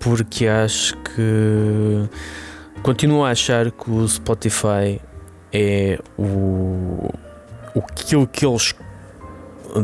[0.00, 2.08] porque acho que
[2.82, 5.00] continuo a achar que o Spotify
[5.52, 7.08] é o,
[7.74, 8.74] o aquilo que eles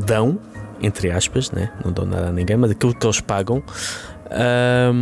[0.04, 0.40] dão,
[0.82, 1.70] entre aspas, né?
[1.84, 3.62] não dão nada a ninguém, mas aquilo que eles pagam
[4.30, 4.92] ah,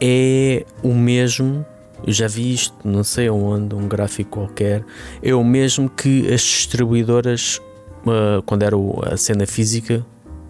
[0.00, 1.64] é o mesmo
[2.06, 4.84] eu já vi isto, não sei aonde, um gráfico qualquer.
[5.22, 7.62] É o mesmo que as distribuidoras,
[8.06, 10.04] ah, quando era o- a cena física,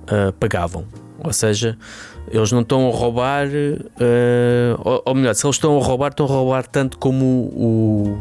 [0.08, 0.84] ah, pagavam.
[1.22, 1.78] Ou seja,
[2.28, 3.46] eles não estão a roubar,
[4.00, 8.18] ah, ou, ou melhor, se eles estão a roubar, estão a roubar tanto como o,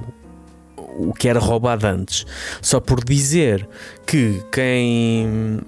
[0.99, 2.27] o que era roubado antes.
[2.61, 3.67] Só por dizer
[4.05, 5.59] que quem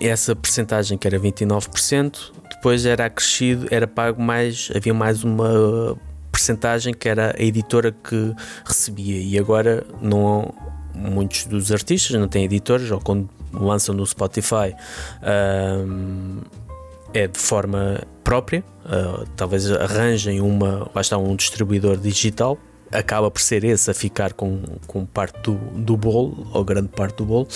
[0.00, 5.96] essa percentagem que era 29%, depois era acrescido, era pago mais, havia mais uma
[6.30, 8.34] percentagem que era a editora que
[8.64, 9.20] recebia.
[9.20, 10.52] E agora não
[10.94, 14.74] muitos dos artistas não têm editores ou quando lançam no Spotify
[15.22, 16.40] ahm,
[17.14, 22.58] é de forma própria ah, talvez arranjem uma lá está um distribuidor digital
[22.92, 27.16] acaba por ser esse a ficar com, com parte do, do bolo ou grande parte
[27.18, 27.48] do bolo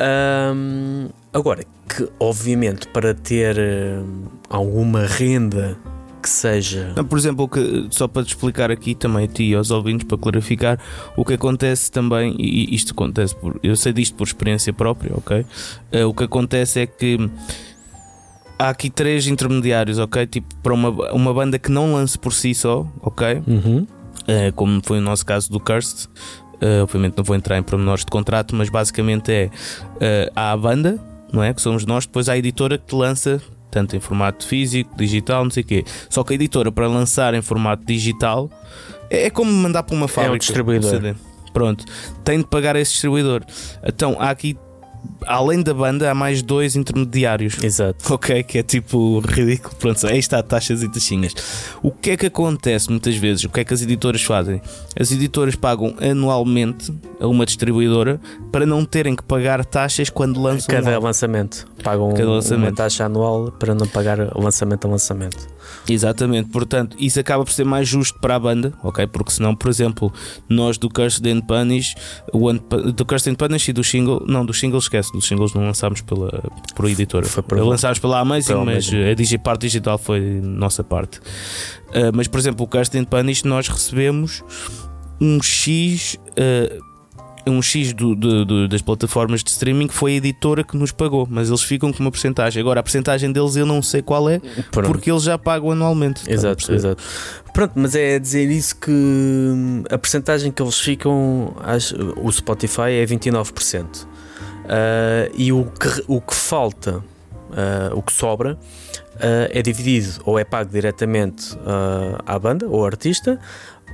[0.00, 5.76] Ahm, agora que obviamente para ter hum, alguma renda
[6.22, 9.54] que seja Não, por exemplo, que, só para te explicar aqui também a ti e
[9.54, 10.78] aos ouvintes para clarificar,
[11.16, 13.58] o que acontece também, e isto acontece por.
[13.62, 15.46] Eu sei disto por experiência própria, ok?
[15.92, 17.18] Eh, o que acontece é que
[18.58, 20.26] há aqui três intermediários, ok?
[20.26, 23.42] Tipo, para uma, uma banda que não lance por si só, ok?
[23.46, 23.86] Uhum.
[24.28, 26.06] Eh, como foi o nosso caso do Cursed.
[26.60, 29.50] Eh, obviamente não vou entrar em pormenores de contrato, mas basicamente é
[30.00, 30.98] eh, há a banda,
[31.32, 31.54] não é?
[31.54, 35.44] Que somos nós, depois há a editora que te lança tanto em formato físico, digital,
[35.44, 35.84] não sei o quê.
[36.08, 38.50] Só que a editora para lançar em formato digital
[39.10, 40.38] é, é como mandar para uma fábrica.
[40.38, 40.90] distribuidor.
[40.90, 41.14] o CD.
[41.52, 41.84] Pronto,
[42.24, 43.42] tem de pagar esse distribuidor.
[43.82, 44.56] Então há aqui
[45.26, 47.56] além da banda, há mais dois intermediários.
[47.62, 48.12] Exato.
[48.12, 49.74] Ok, que é tipo ridículo.
[49.76, 51.34] Pronto, aí está taxas e taxinhas.
[51.82, 53.44] O que é que acontece muitas vezes?
[53.44, 54.60] O que é que as editoras fazem?
[54.98, 60.74] As editoras pagam anualmente a uma distribuidora para não terem que pagar taxas quando lançam
[60.74, 61.66] Cada um lançamento.
[61.82, 62.76] Pagam Cada uma lançamento.
[62.76, 65.46] taxa anual para não pagar lançamento a lançamento.
[65.88, 69.06] Exatamente, portanto, isso acaba por ser mais justo para a banda, ok?
[69.06, 70.12] Porque senão, por exemplo,
[70.48, 71.94] nós do Cursed and Punish,
[72.94, 76.00] do Cursed and Punish e do single, não, do single esquece, dos singles não lançámos
[76.00, 76.42] pela,
[76.74, 79.10] por editora, Foi por- lançámos pela Amazing, pela mas Amazing.
[79.10, 81.20] a Digipart Digital foi nossa parte.
[81.94, 84.42] Ah, mas, por exemplo, o and Punish, nós recebemos
[85.20, 86.16] um X.
[86.36, 86.88] ah,
[87.50, 90.92] um X do- do- do- das plataformas de streaming que foi a editora que nos
[90.92, 92.60] pagou, mas eles ficam com uma porcentagem.
[92.60, 94.38] Agora, a porcentagem deles eu não sei qual é,
[94.70, 94.86] Pronto.
[94.88, 96.30] porque eles já pagam anualmente.
[96.30, 97.02] Exato, exato.
[97.54, 101.54] Pronto, mas é dizer isso que hum, a percentagem que eles ficam,
[102.22, 104.06] o Spotify é 29%.
[104.68, 107.02] Ah, e o que, o que falta,
[107.52, 108.58] ah, o que sobra,
[109.16, 111.56] ah, é dividido ou é pago diretamente
[112.26, 113.40] à banda ou artista,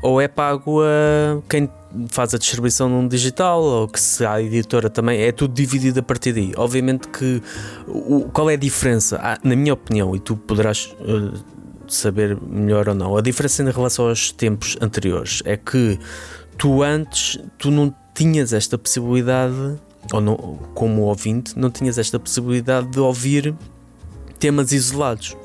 [0.02, 1.70] ou é pago a quem
[2.08, 6.02] faz a distribuição num digital, ou que se há editora também, é tudo dividido a
[6.02, 6.52] partir daí.
[6.56, 7.40] Obviamente que
[7.86, 9.18] o, qual é a diferença?
[9.22, 10.94] Ah, na minha opinião, e tu poderás
[11.86, 15.98] saber melhor ou não, a diferença em relação aos tempos anteriores é que
[16.58, 19.78] tu antes tu não tinhas esta possibilidade,
[20.12, 20.36] ou não,
[20.74, 23.54] como ouvinte, não tinhas esta possibilidade de ouvir
[24.38, 25.36] temas isolados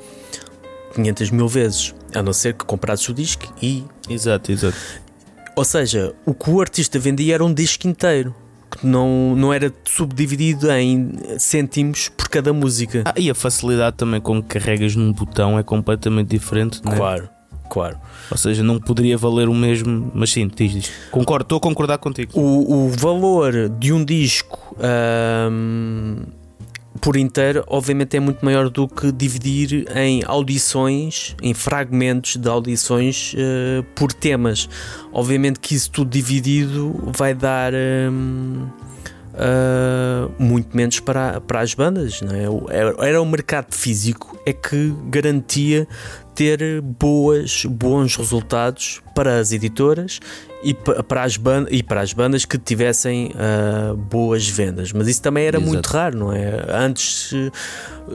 [0.94, 3.86] 500 mil vezes, a não ser que comprasses o disco e.
[4.10, 4.78] Exato, exato.
[5.56, 8.34] Ou seja, o que o artista vendia era um disco inteiro.
[8.72, 13.02] Que não, não era subdividido em cêntimos por cada música.
[13.04, 16.96] Ah, e a facilidade também com que carregas num botão é completamente diferente, não é?
[16.96, 17.30] Claro,
[17.70, 17.98] claro.
[18.32, 20.92] Ou seja, não poderia valer o mesmo, mas sim, diz, diz.
[21.12, 22.32] Concordo, estou a concordar contigo.
[22.40, 24.76] O, o valor de um disco
[27.00, 33.34] por inteiro, obviamente, é muito maior do que dividir em audições, em fragmentos de audições
[33.38, 34.70] eh, por temas.
[35.12, 37.74] Obviamente que isso tudo dividido vai dar.
[39.40, 42.76] Ah, muito menos para, para as bandas, não é?
[42.76, 45.88] Era, era o mercado físico é que garantia
[46.36, 50.20] ter boas, bons resultados para as editoras
[50.62, 54.92] e pa- para as, ban e para as bandas que tivessem ah, boas vendas.
[54.92, 55.72] Mas isso também era Exato.
[55.72, 56.66] muito raro, não é?
[56.70, 57.32] Antes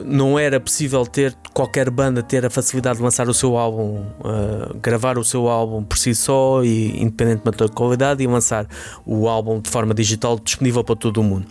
[0.05, 4.75] não era possível ter qualquer banda ter a facilidade de lançar o seu álbum, ah,
[4.81, 8.67] gravar o seu álbum por si só e independentemente da qualidade e lançar
[9.05, 11.47] o álbum de forma digital disponível para todo o mundo.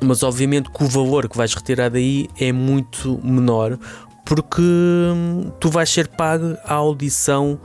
[0.00, 3.76] Mas obviamente que o valor que vais retirar daí é muito menor
[4.24, 7.58] porque hum, tu vais ser pago a audição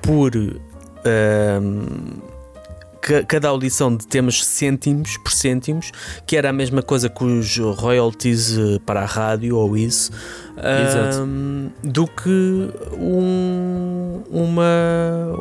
[0.00, 0.30] por
[3.26, 5.92] cada audição de temas cêntimos por cêntimos,
[6.26, 10.10] que era a mesma coisa que os royalties eh, para a rádio ou isso,
[11.24, 15.32] hum, do que um- uma,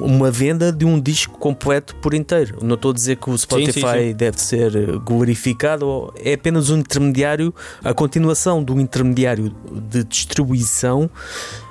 [0.00, 2.56] uma venda de um disco completo por inteiro.
[2.62, 4.14] Não estou a dizer que o Spotify sim, sim.
[4.14, 7.52] deve ser glorificado, é apenas um intermediário,
[7.82, 9.52] a continuação do intermediário
[9.90, 11.10] de distribuição,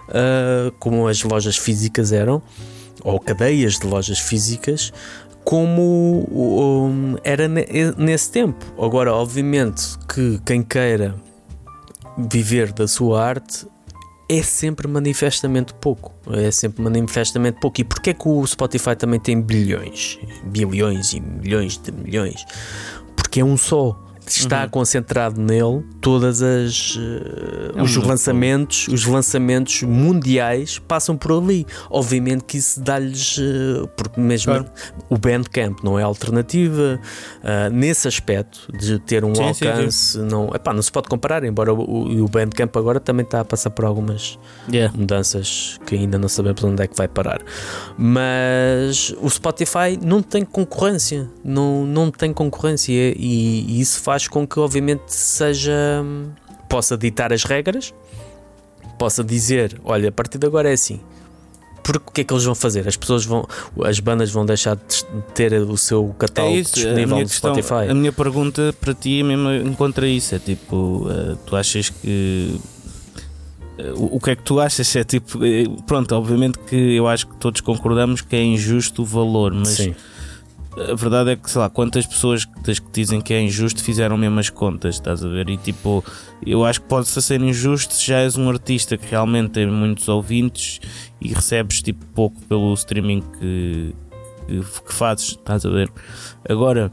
[0.09, 2.39] ah, como as lojas físicas eram,
[3.03, 4.91] ou cadeias de lojas físicas,
[5.43, 8.65] como um, era ne- nesse tempo.
[8.81, 11.15] Agora, obviamente, que quem queira
[12.17, 13.67] viver da sua arte
[14.29, 16.13] é sempre manifestamente pouco.
[16.31, 17.81] É sempre manifestamente pouco.
[17.81, 22.45] E porquê que o Spotify também tem bilhões, bilhões e milhões de milhões?
[23.15, 23.99] Porque é um só.
[24.27, 31.31] Está concentrado nele todas as eh, É um os lançamentos, os lançamentos mundiais passam por
[31.31, 31.65] ali.
[31.89, 34.65] Obviamente que isso dá-lhes eh, porque mesmo Claro.
[35.09, 36.99] o Bandcamp não é alternativa
[37.43, 39.67] ah, nesse aspecto de ter um Sim, sim, sim.
[39.67, 43.39] alcance, não, epá, não se pode comparar, embora o, o, o Bandcamp agora também está
[43.41, 44.37] a passar por algumas
[44.71, 44.95] Yeah.
[44.97, 47.41] mudanças que ainda não sabemos onde é que vai parar.
[47.97, 54.45] Mas o Spotify não tem concorrência, não, não tem concorrência e, e isso faz com
[54.47, 55.73] que, obviamente, seja
[56.69, 57.93] possa ditar as regras,
[58.97, 60.99] possa dizer: olha, a partir de agora é assim.
[61.83, 62.87] Porque o que é que eles vão fazer?
[62.87, 63.45] As pessoas vão,
[63.83, 65.03] as bandas vão deixar de
[65.35, 67.91] ter o seu É catálogo isso, a disponível no questão, Spotify.
[67.91, 70.33] a minha pergunta para ti é mesmo encontra isso.
[70.33, 72.57] É tipo, eh, tu achas que.
[73.77, 74.95] eh, o o que é que tu achas?
[74.95, 79.05] É tipo, eh, pronto, obviamente que eu acho que todos concordamos que é injusto o
[79.05, 79.93] valor, mas Sim.
[80.77, 84.17] A verdade é que, sei lá, quantas pessoas das que dizem que é injusto fizeram
[84.17, 85.49] mesmo as contas, estás a ver?
[85.49, 86.03] E tipo,
[86.45, 90.07] eu acho que pode-se ser injusto se já és um artista que realmente tem muitos
[90.07, 90.79] ouvintes
[91.21, 93.95] e recebes tipo pouco pelo streaming que,
[94.47, 95.91] que, que fazes, estás a ver?
[96.47, 96.91] Agora,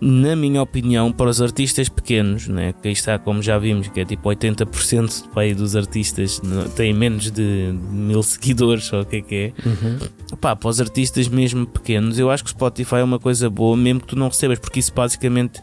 [0.00, 4.00] na minha opinião, para os artistas pequenos, né, que aí está, como já vimos, que
[4.00, 6.40] é tipo 80% pai, dos artistas
[6.76, 9.52] têm menos de mil seguidores, ou o que é que é.
[9.66, 10.36] Uhum.
[10.40, 14.00] Pá, para os artistas mesmo pequenos, eu acho que Spotify é uma coisa boa, mesmo
[14.00, 15.60] que tu não recebas, porque isso basicamente.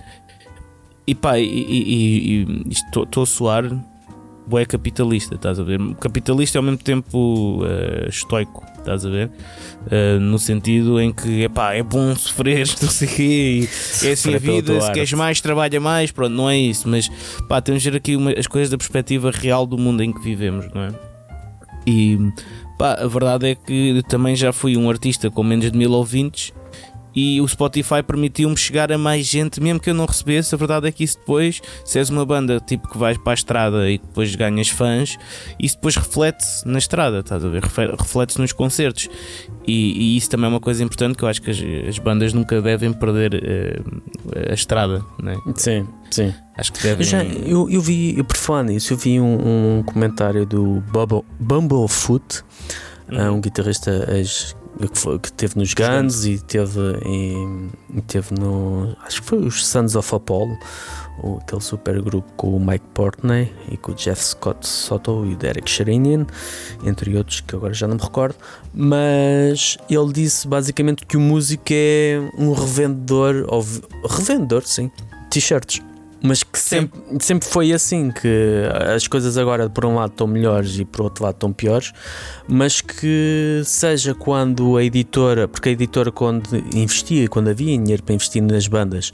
[1.08, 3.72] E pá, e, e, e estou a soar
[4.54, 5.80] é capitalista, estás a ver?
[6.00, 9.32] Capitalista é ao mesmo tempo uh, estoico, estás a ver?
[9.88, 13.70] Uh, no sentido em que epá, é bom sofrer, não sei quê,
[14.04, 17.10] é assim a vida, se queres mais, trabalha mais, pronto, não é isso, mas
[17.48, 20.22] pá, temos de ver aqui uma, as coisas da perspectiva real do mundo em que
[20.22, 20.90] vivemos, não é?
[21.88, 22.18] E
[22.78, 26.54] pá, a verdade é que também já fui um artista com menos de mil ouvintes
[27.16, 30.54] e o Spotify permitiu-me chegar a mais gente, mesmo que eu não recebesse.
[30.54, 33.36] A verdade é que isso depois, se és uma banda tipo que vais para a
[33.36, 35.18] estrada e depois ganhas fãs,
[35.58, 37.64] isso depois reflete-se na estrada, estás a ver?
[37.64, 39.10] Reflete-se nos concertos.
[39.66, 42.34] E, e, isso também é uma coisa importante que eu acho que as, as bandas
[42.34, 45.36] nunca devem perder uh, a estrada, né?
[45.56, 46.34] Sim, sim.
[46.58, 47.06] Acho que devem.
[47.06, 50.84] Eu, já, eu, eu vi, eu por falar nisso, eu vi um, um comentário do
[51.40, 52.44] Bumblefoot,
[53.12, 53.36] uhum.
[53.36, 57.70] um guitarrista ex que, foi, que teve nos Guns e teve, em,
[58.08, 58.96] teve no.
[59.06, 60.58] Acho que foi os Sons of Apollo,
[61.24, 65.34] o, aquele super grupo com o Mike Portney e com o Jeff Scott Soto e
[65.34, 66.26] o Derek Sherinian,
[66.84, 68.36] entre outros que agora já não me recordo.
[68.74, 73.66] Mas ele disse basicamente que o músico é um revendedor, ou
[74.08, 74.92] revendedor, sim,
[75.30, 75.82] t-shirts
[76.22, 80.78] mas que sempre, sempre foi assim: que as coisas agora por um lado estão melhores
[80.80, 81.92] e por outro lado estão piores,
[82.48, 88.16] mas que seja quando a editora, porque a editora, quando investia, quando havia dinheiro para
[88.16, 89.12] investir nas bandas,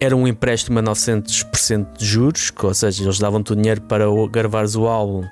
[0.00, 4.74] era um empréstimo a 900% de juros, ou seja, eles davam-te o dinheiro para gravares
[4.74, 5.24] o álbum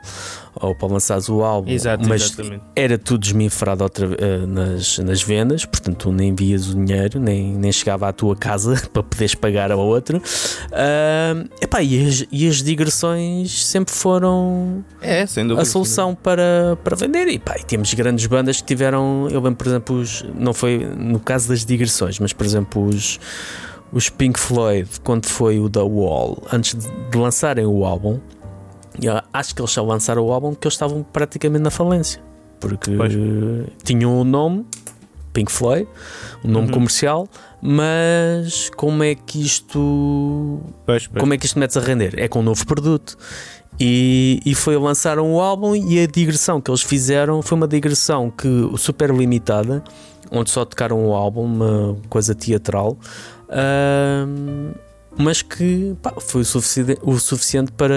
[0.61, 2.63] ou para lançares o álbum, Exato, mas exatamente.
[2.75, 7.53] era tudo desminfrado outra, uh, nas, nas vendas, portanto tu nem vias o dinheiro, nem,
[7.53, 10.19] nem chegava à tua casa para poderes pagar a outro.
[10.19, 17.29] Uh, epá, e, as, e as digressões sempre foram é, a solução para, para vender.
[17.29, 20.79] E, pá, e temos grandes bandas que tiveram, eu lembro, por exemplo, os, não foi
[20.79, 23.21] no caso das digressões, mas por exemplo, os
[23.93, 28.21] os Pink Floyd, quando foi o The Wall, antes de lançarem o álbum,
[29.33, 32.23] acho que eles só lançaram o álbum porque eles estavam praticamente na falência.
[32.61, 33.13] Porque pois.
[33.85, 34.67] tinham o um nome,
[35.33, 35.87] Pink Floyd,
[36.45, 36.73] um nome uhum.
[36.73, 37.29] comercial,
[37.61, 40.61] mas como é que isto.
[40.87, 41.21] Pois, pois.
[41.21, 42.15] Como é que isto metes a render?
[42.19, 43.17] É com um novo produto.
[43.79, 48.31] E, e foi lançaram o álbum e a digressão que eles fizeram foi uma digressão
[48.31, 49.85] que super limitada,
[50.31, 52.97] onde só tocaram o álbum, uma coisa teatral,
[53.49, 54.75] uh,
[55.19, 57.95] mas que pá, foi o, sufici o suficiente para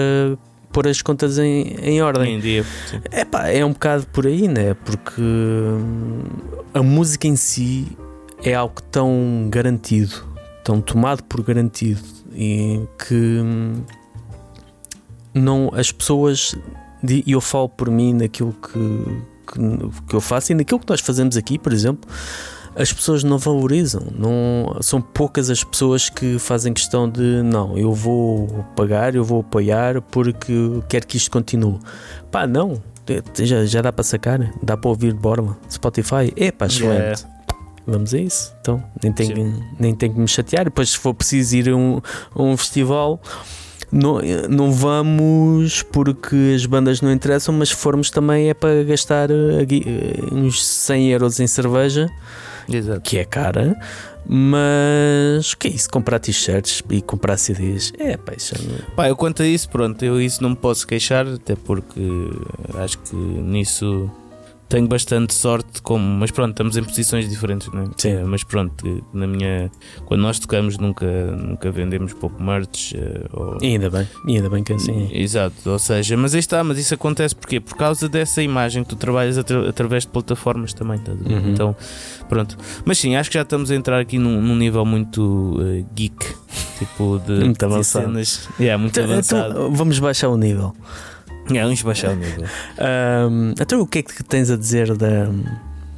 [0.72, 2.36] pôr as contas em, em ordem.
[2.36, 2.64] Em dia,
[3.10, 4.74] é, pá, é um bocado por aí, né?
[4.74, 6.22] Porque hum,
[6.72, 7.86] a música em si
[8.42, 10.24] é algo tão garantido,
[10.64, 12.00] tão tomado por garantido
[12.32, 13.84] e que hum,
[15.34, 16.56] não as pessoas
[17.02, 18.78] e eu falo por mim naquilo que,
[19.52, 22.08] que, que eu faço e naquilo que nós fazemos aqui, por exemplo
[22.74, 24.02] as pessoas não valorizam.
[24.16, 29.40] Não, são poucas as pessoas que fazem questão de não, eu vou pagar, eu vou
[29.40, 30.52] apoiar porque
[30.88, 31.78] quero que isto continue.
[32.30, 32.80] Pá, não,
[33.38, 37.00] já, já dá para sacar, dá para ouvir Borla, Spotify, é pá, excelente.
[37.00, 37.40] Yeah.
[37.86, 40.64] Vamos a isso, então nem tenho, nem tenho que me chatear.
[40.64, 42.00] Depois, se for preciso ir a um,
[42.34, 43.20] a um festival,
[43.90, 49.30] não, não vamos porque as bandas não interessam, mas se formos também é para gastar
[49.30, 52.08] uh, uns 100 euros em cerveja
[52.70, 53.00] Exato.
[53.00, 53.76] que é cara,
[54.26, 55.90] mas que é isso?
[55.90, 58.58] Comprar t-shirts e comprar CDs é paixão.
[58.78, 62.00] É- Pá, eu quanto a isso, pronto, eu isso não me posso queixar, até porque
[62.74, 64.10] acho que nisso
[64.70, 67.86] tenho bastante sorte, como, mas pronto, estamos em posições diferentes, não é?
[67.96, 68.22] Sim.
[68.24, 69.70] Mas pronto, na minha.
[70.06, 72.92] Quando nós tocamos, nunca, nunca vendemos pouco merch.
[72.92, 73.58] Uh, ou...
[73.60, 75.10] ainda bem, ainda bem que é assim.
[75.12, 77.58] Exato, ou seja, mas aí está, mas isso acontece porquê?
[77.58, 81.50] Por causa dessa imagem que tu trabalhas atra através de plataformas também, estás uhum.
[81.50, 81.76] Então,
[82.28, 82.56] pronto.
[82.84, 86.24] Mas sim, acho que já estamos a entrar aqui num, num nível muito uh, geek,
[86.78, 88.06] tipo de, muito avançado.
[88.06, 88.48] cenas.
[88.60, 89.50] Yeah, muito então, avançado.
[89.50, 90.72] Então, vamos baixar o nível.
[91.60, 92.44] É, vamos baixar o nível.
[92.78, 95.28] Um, então, o que é que tens a dizer da,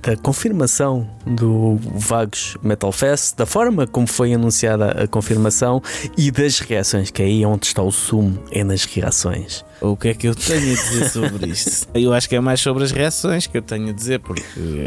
[0.02, 5.80] da confirmação do Vagos Metal Fest, da forma como foi anunciada a confirmação
[6.18, 9.64] e das reações, que é aí onde está o sumo, é nas reações.
[9.80, 11.88] O que é que eu tenho a dizer sobre isto?
[11.94, 14.44] Eu acho que é mais sobre as reações que eu tenho a dizer, porque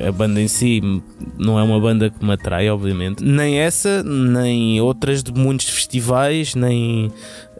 [0.08, 0.82] a banda em si
[1.38, 3.22] não é uma banda que me atrai, obviamente.
[3.22, 7.12] Nem essa, nem outras de muitos festivais, nem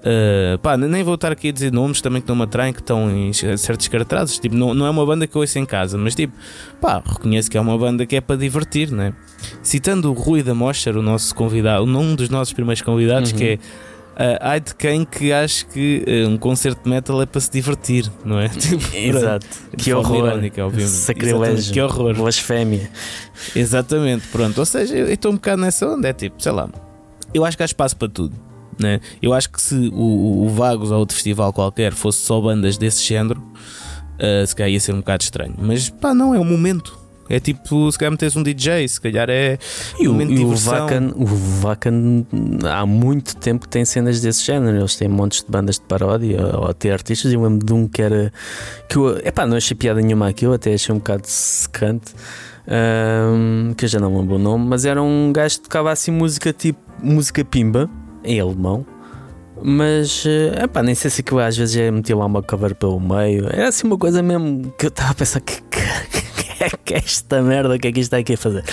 [0.06, 2.80] Uh, pá, nem vou estar aqui a dizer nomes também que não me atraem, que
[2.80, 4.38] estão em certos cartazes.
[4.38, 6.32] Tipo, não, não é uma banda que eu ouço em casa, mas tipo,
[6.80, 9.14] pá, reconheço que é uma banda que é para divertir, né?
[9.64, 13.38] Citando o Rui da Mosher, o nosso convidado, um dos nossos primeiros convidados, uhum.
[13.38, 13.60] que é.
[14.16, 17.52] Uh, ai de quem que acha que uh, um concerto de metal é para se
[17.52, 18.48] divertir, não é?
[18.56, 19.48] Tipo, Exato.
[19.78, 20.28] que horror.
[20.28, 21.74] Irónica, Sacrilégio.
[21.74, 22.14] Que horror.
[22.14, 22.90] Blasfémia.
[23.54, 24.58] Exatamente, pronto.
[24.58, 26.70] Ou seja, eu estou um bocado nessa onda, é tipo, sei lá.
[27.34, 28.45] Eu acho que há espaço para tudo.
[28.80, 29.00] Né?
[29.22, 33.04] Eu acho que se o, o Vagos ou outro festival qualquer fosse só bandas desse
[33.04, 35.56] género, uh, se calhar ia ser um bocado estranho.
[35.58, 37.06] Mas pá, não, é o momento.
[37.28, 39.58] É tipo, se calhar metes um DJ, se calhar é
[40.00, 40.76] e o, momento de diversão.
[40.76, 42.26] O Vacan, o Vacan
[42.72, 44.78] há muito tempo que tem cenas desse género.
[44.78, 47.34] Eles têm montes de bandas de paródia ou até artistas.
[47.34, 48.32] Eu lembro de um que era.
[48.88, 52.14] Que eu, epá, não achei piada nenhuma aquilo, até achei um bocado secante.
[52.68, 56.12] Um, que eu já não lembro o nome, mas era um gajo que tocava assim
[56.12, 57.88] música tipo música pimba
[58.26, 58.86] em alemão.
[59.62, 63.00] Mas, eh, epá, nem sei se aquilo às vezes é meter lá uma cover pelo
[63.00, 63.48] meio.
[63.48, 65.80] Era assim uma coisa mesmo que eu estava a pensar: que, que,
[66.64, 67.76] é que é esta merda?
[67.76, 68.64] O que é que isto está aqui a fazer?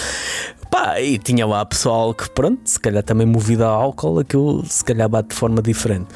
[0.71, 4.85] Pá, e tinha lá pessoal que, pronto, se calhar também movido a álcool, aquilo se
[4.85, 6.09] calhar bate de forma diferente.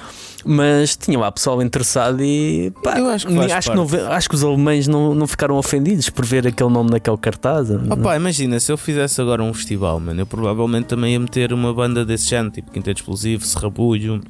[0.49, 4.35] Mas tinha lá pessoal interessado e pá, eu acho que, acho que, não, acho que
[4.37, 7.69] os alemães não, não ficaram ofendidos por ver aquele nome naquele cartaz.
[7.71, 11.53] Oh, pá, imagina, se eu fizesse agora um festival, mano, eu provavelmente também ia meter
[11.53, 14.21] uma banda desse género, tipo Quinteto Explosivo, Serrabulho.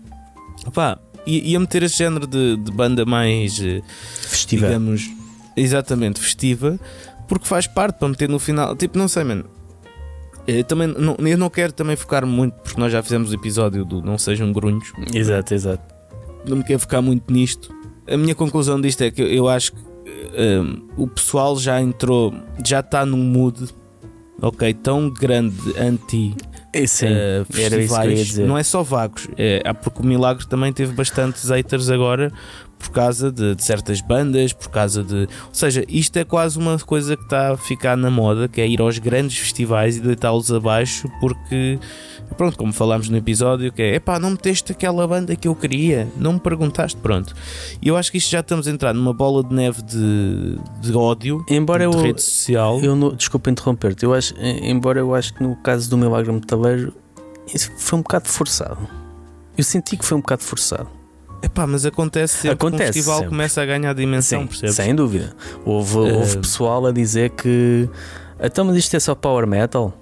[0.73, 3.83] Pá, ia meter esse género de, de banda mais eh,
[4.23, 5.11] festiva, digamos,
[5.55, 6.81] exatamente festiva,
[7.29, 8.75] porque faz parte para meter no final.
[8.75, 9.45] Tipo, não sei, mano.
[10.47, 13.85] Eu também não, eu não quero também focar muito, porque nós já fizemos o episódio
[13.85, 14.93] do Não Sejam Grunhos.
[15.13, 15.96] Exato, exato
[16.49, 17.75] não me quero focar muito nisto.
[18.09, 19.81] A minha conclusão disto é que eu acho que
[20.37, 22.35] um, o pessoal já entrou,
[22.65, 23.69] já está num mood
[24.41, 26.35] ok, tão grande anti
[26.87, 31.89] Sim, uh, festivais, não é só vagos, é, porque o Milagre também teve bastantes haters
[31.89, 32.31] agora
[32.79, 35.27] por causa de, de, certas bandas, por causa de.
[35.49, 38.69] Ou seja, isto é quase uma coisa que está a ficar na moda, que é
[38.69, 41.79] ir aos grandes festivais e deitá-los abaixo, porque,
[42.35, 46.09] pronto, como falámos no episódio, que é epá, não meteste aquela banda que eu queria,
[46.17, 47.35] não me perguntaste, pronto.
[47.81, 50.97] E eu acho que isto já estamos a entrar numa bola de neve de, de
[50.97, 52.81] ódio, embora de eu, rede social.
[52.81, 56.93] Eu não, desculpa interromper-te, eu acho, embora eu acho que no caso do Milagre Metaleiro,
[57.53, 58.89] isso foi um bocado forçado.
[59.57, 60.89] Eu senti que foi um bocado forçado.
[61.43, 63.31] Epá, mas acontece sempre acontece que um festival sempre.
[63.31, 64.75] começa a ganhar dimensão, Sim, percebes?
[64.75, 65.35] Sem dúvida.
[65.65, 66.19] Houve, uh...
[66.19, 67.89] houve pessoal a dizer que
[68.41, 69.95] então, mas isto é só power metal?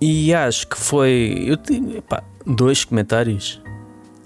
[0.00, 1.44] E acho que foi.
[1.46, 3.60] Eu tenho epá, dois comentários.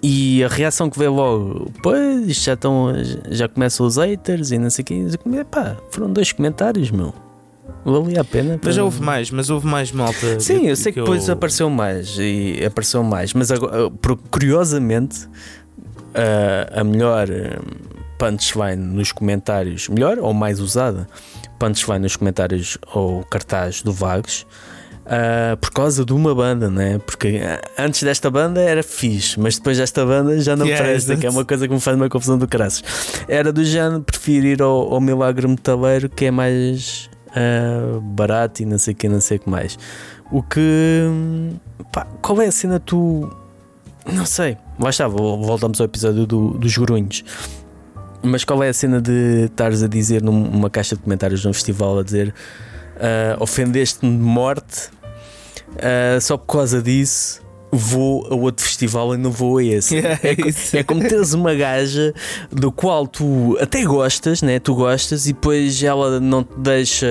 [0.03, 2.93] E a reação que veio logo, pois já estão.
[3.31, 5.07] Já começam os haters e não sei o quê.
[5.39, 7.13] Epá, foram dois comentários, meu.
[7.85, 8.61] Valia a pena.
[8.63, 10.41] Mas já houve mais, mas houve mais malta.
[10.41, 11.35] Sim, eu sei que, que depois eu...
[11.35, 13.91] apareceu mais e apareceu mais, mas agora,
[14.31, 15.29] curiosamente
[16.15, 21.07] a, a melhor hum, punchline nos comentários, melhor ou mais usada
[21.59, 24.47] punchline nos comentários ou cartaz do Vagos.
[25.09, 26.99] Uh, por causa de uma banda, né?
[26.99, 27.41] Porque
[27.79, 31.31] antes desta banda era fixe, mas depois desta banda já não yeah, presta, que é
[31.31, 32.85] uma coisa que me faz uma confusão do caraças.
[33.27, 38.67] Era do género, prefiro ir ao, ao Milagre Metaleiro, que é mais uh, barato e
[38.67, 39.79] não sei o que, não sei o que mais.
[40.31, 41.07] O que.
[41.91, 43.35] Pá, qual é a cena tu
[44.13, 44.57] não sei.
[44.79, 47.25] Lá está, voltamos ao episódio do, dos grunhos.
[48.23, 51.99] Mas qual é a cena de estares a dizer numa caixa de comentários num festival
[51.99, 52.35] a dizer
[52.97, 54.91] uh, ofendeste-me de morte
[55.77, 59.97] uh, só por causa disso vou a outro festival e não vou a esse.
[59.97, 62.15] Yeah, é, é, como teres uma gaja
[62.51, 64.59] do qual tu até gostas, né?
[64.59, 67.07] Tu gostas e depois ela não te deixa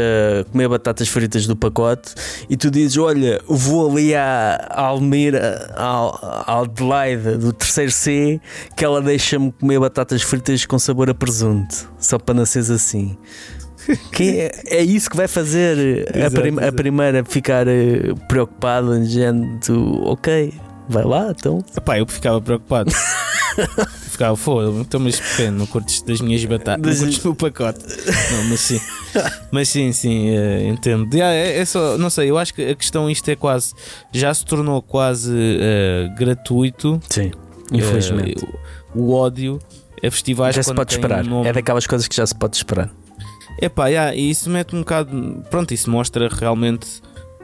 [0.52, 2.14] comer batatas fritas do pacote
[2.50, 8.42] e tu dizes: Olha, vou ali à, Almeida, à, Adelaide do terceiro C
[8.76, 13.18] que ela deixa-me comer batatas fritas com sabor a presunto, só para nasceres assim.
[14.12, 20.04] Que é, é isso que vai fazer a, prim a primeira ficar eh, preocupada, dizendo
[20.04, 20.54] ok,
[20.90, 21.64] vai lá então.
[21.76, 22.92] Epá, eu ficava preocupado.
[24.10, 27.80] ficava foda, então mas pequeno, não curtes das minhas batatas, não curtes o pacote.
[28.32, 28.82] Não, mas sim,
[29.52, 31.14] mas sim, sim, uh, entendo.
[31.14, 33.74] Yeah, é, é, só, não sei, eu acho que a questão isto é quase,
[34.12, 37.00] já se tornou quase uh, gratuito.
[37.10, 37.32] Sim,
[37.72, 38.44] infelizmente.
[38.44, 38.58] Uh,
[38.96, 39.60] o, o ódio
[40.04, 41.26] a festivais já se pode esperar.
[41.26, 41.50] Um nome...
[41.50, 42.90] É daquelas coisas que já se pode esperar.
[43.62, 45.44] Epá, yeah, e isso mete um bocado.
[45.50, 47.02] Pronto, isso mostra realmente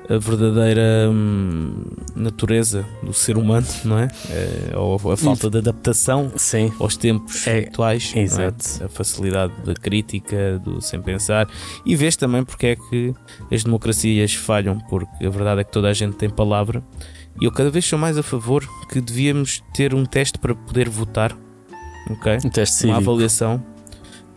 [0.09, 1.85] a verdadeira hum,
[2.15, 4.09] natureza do ser humano, não é?
[4.29, 6.71] é ou a falta de adaptação Sim.
[6.79, 8.83] aos tempos é, atuais, é?
[8.83, 11.47] a facilidade da crítica, do sem pensar,
[11.85, 13.13] e vês também porque é que
[13.51, 16.83] as democracias falham, porque a verdade é que toda a gente tem palavra
[17.39, 20.89] E eu cada vez sou mais a favor que devíamos ter um teste para poder
[20.89, 21.35] votar.
[22.09, 22.37] Ok?
[22.43, 23.11] Um teste Uma cívico.
[23.11, 23.63] avaliação.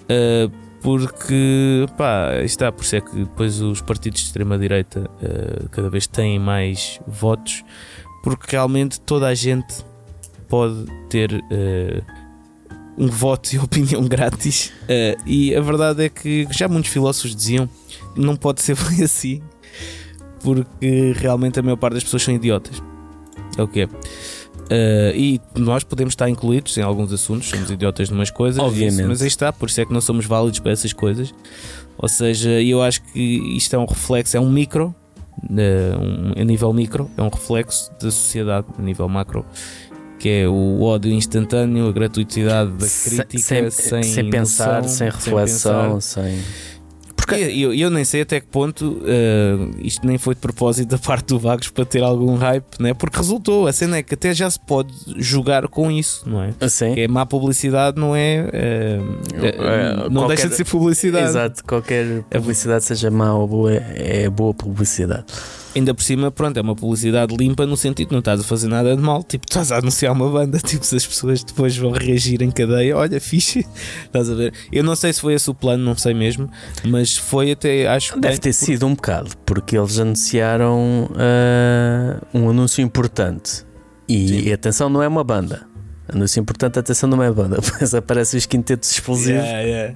[0.04, 5.90] Uh, porque, pá, está, por isso é que depois os partidos de extrema-direita uh, cada
[5.90, 7.64] vez têm mais votos,
[8.22, 9.84] porque realmente toda a gente
[10.48, 12.04] pode ter uh,
[12.96, 14.72] um voto e opinião grátis.
[14.82, 17.68] Uh, e a verdade é que já muitos filósofos diziam
[18.16, 19.42] não pode ser bem assim,
[20.40, 22.82] porque realmente a maior parte das pessoas são idiotas.
[23.56, 23.88] É o que é.
[24.66, 28.98] Uh, e nós podemos estar incluídos em alguns assuntos, somos idiotas de umas coisas, Obviamente.
[28.98, 31.32] isso, mas aí está, por isso é que não somos válidos para essas coisas.
[31.96, 33.20] Ou seja, eu acho que
[33.56, 34.94] isto é um reflexo, é um micro,
[35.44, 39.46] uh, um, a nível micro, é um reflexo da sociedade a nível macro,
[40.18, 45.10] que é o ódio instantâneo, a gratuitidade da crítica, sem, sem, sem pensar, noção, sem
[45.10, 46.40] reflexão, sem.
[47.26, 50.98] Porque eu, eu nem sei até que ponto uh, isto nem foi de propósito da
[50.98, 52.94] parte do Vagos para ter algum hype, né?
[52.94, 53.66] porque resultou.
[53.66, 56.54] A cena é que até já se pode jogar com isso, não é?
[56.60, 56.94] Assim?
[56.94, 58.46] Que é má publicidade, não é?
[58.48, 61.28] uh, É, não qualquer- deixa de ser publicidade.
[61.28, 65.24] Exato, qualquer publicidade, seja má ou boa, é boa publicidade.
[65.76, 68.96] Ainda por cima, pronto, é uma publicidade limpa no sentido não estás a fazer nada
[68.96, 69.22] de mal.
[69.22, 72.96] Tipo, estás a anunciar uma banda, tipo, se as pessoas depois vão reagir em cadeia,
[72.96, 73.66] olha, fixe,
[74.06, 74.54] estás a ver?
[74.72, 76.48] Eu não sei se foi esse o plano, não sei mesmo,
[76.82, 82.48] mas foi até, acho Deve bem, ter sido um bocado, porque eles anunciaram ah, um
[82.48, 83.66] anúncio importante.
[84.08, 84.52] E Sim.
[84.52, 85.66] atenção, não é uma banda.
[86.08, 87.58] Anúncio importante, atenção, não é banda.
[87.60, 89.44] Depois aparecem os quintetos explosivos.
[89.44, 89.94] Yeah, yeah.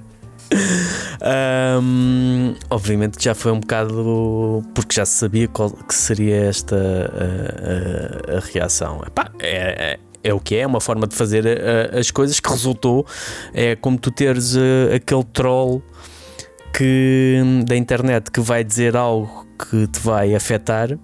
[1.20, 8.34] Ahm, obviamente já foi um bocado porque já se sabia qual que seria esta a,
[8.34, 9.02] a- a reação.
[9.06, 9.98] Epá, é, é,
[10.30, 13.06] é o que é, é uma forma de fazer ah, as coisas que resultou.
[13.52, 15.82] É como tu teres ah, aquele troll
[16.76, 20.98] que, da internet que vai dizer algo que te vai afetar.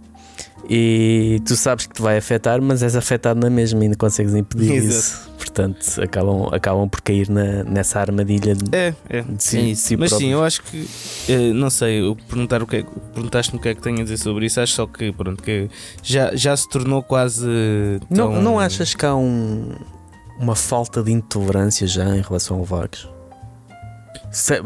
[0.68, 4.34] E tu sabes que te vai afetar, mas és afetado na mesma e não consegues
[4.34, 4.88] impedir Exato.
[4.98, 5.35] isso.
[5.56, 9.96] Portanto, acabam, acabam por cair na, nessa armadilha de, É, é, de sim, si, si
[9.96, 10.32] Mas sim, próprios.
[10.32, 10.86] eu acho que
[11.30, 12.82] eh, não sei, eu perguntar o que é,
[13.14, 15.70] perguntaste-me o que é que tenho a dizer sobre isso, acho só que pronto, que
[16.02, 17.46] já, já se tornou quase
[18.10, 19.70] Não, tão- não achas que há um,
[20.38, 23.08] uma falta de intolerância já em relação ao Vagos?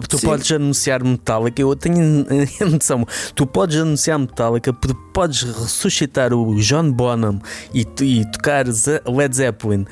[0.09, 0.27] Tu Sim.
[0.27, 2.27] podes anunciar Metallica, eu tenho
[2.61, 3.07] a noção.
[3.35, 7.41] Tu podes anunciar Metallica, podes ressuscitar o John Bonham
[7.73, 9.87] e, e tocar Led Zeppelin,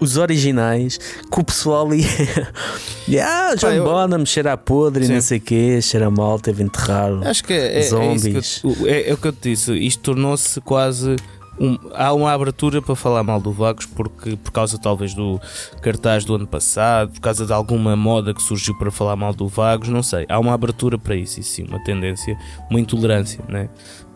[0.00, 0.98] os originais,
[1.30, 2.06] que o pessoal ia.
[3.08, 5.14] ia, ah, John Pá, eu- Bonham cheira a podre e Sim.
[5.14, 7.20] não sei o quê, cheira mal, teve enterrado.
[7.26, 8.58] Acho que é, é, é Zombies.
[8.60, 9.72] que eu, é, é o que eu te disse.
[9.76, 11.16] Isto tornou-se quase.
[11.60, 15.38] Um- há uma abertura para falar mal do Vagos porque, por causa talvez do
[15.82, 19.46] cartaz do ano passado, por causa de alguma moda que surgiu para falar mal do
[19.46, 20.24] Vagos, não sei.
[20.28, 22.36] Há uma abertura para isso, e sim, uma tendência,
[22.70, 23.68] uma intolerância, né?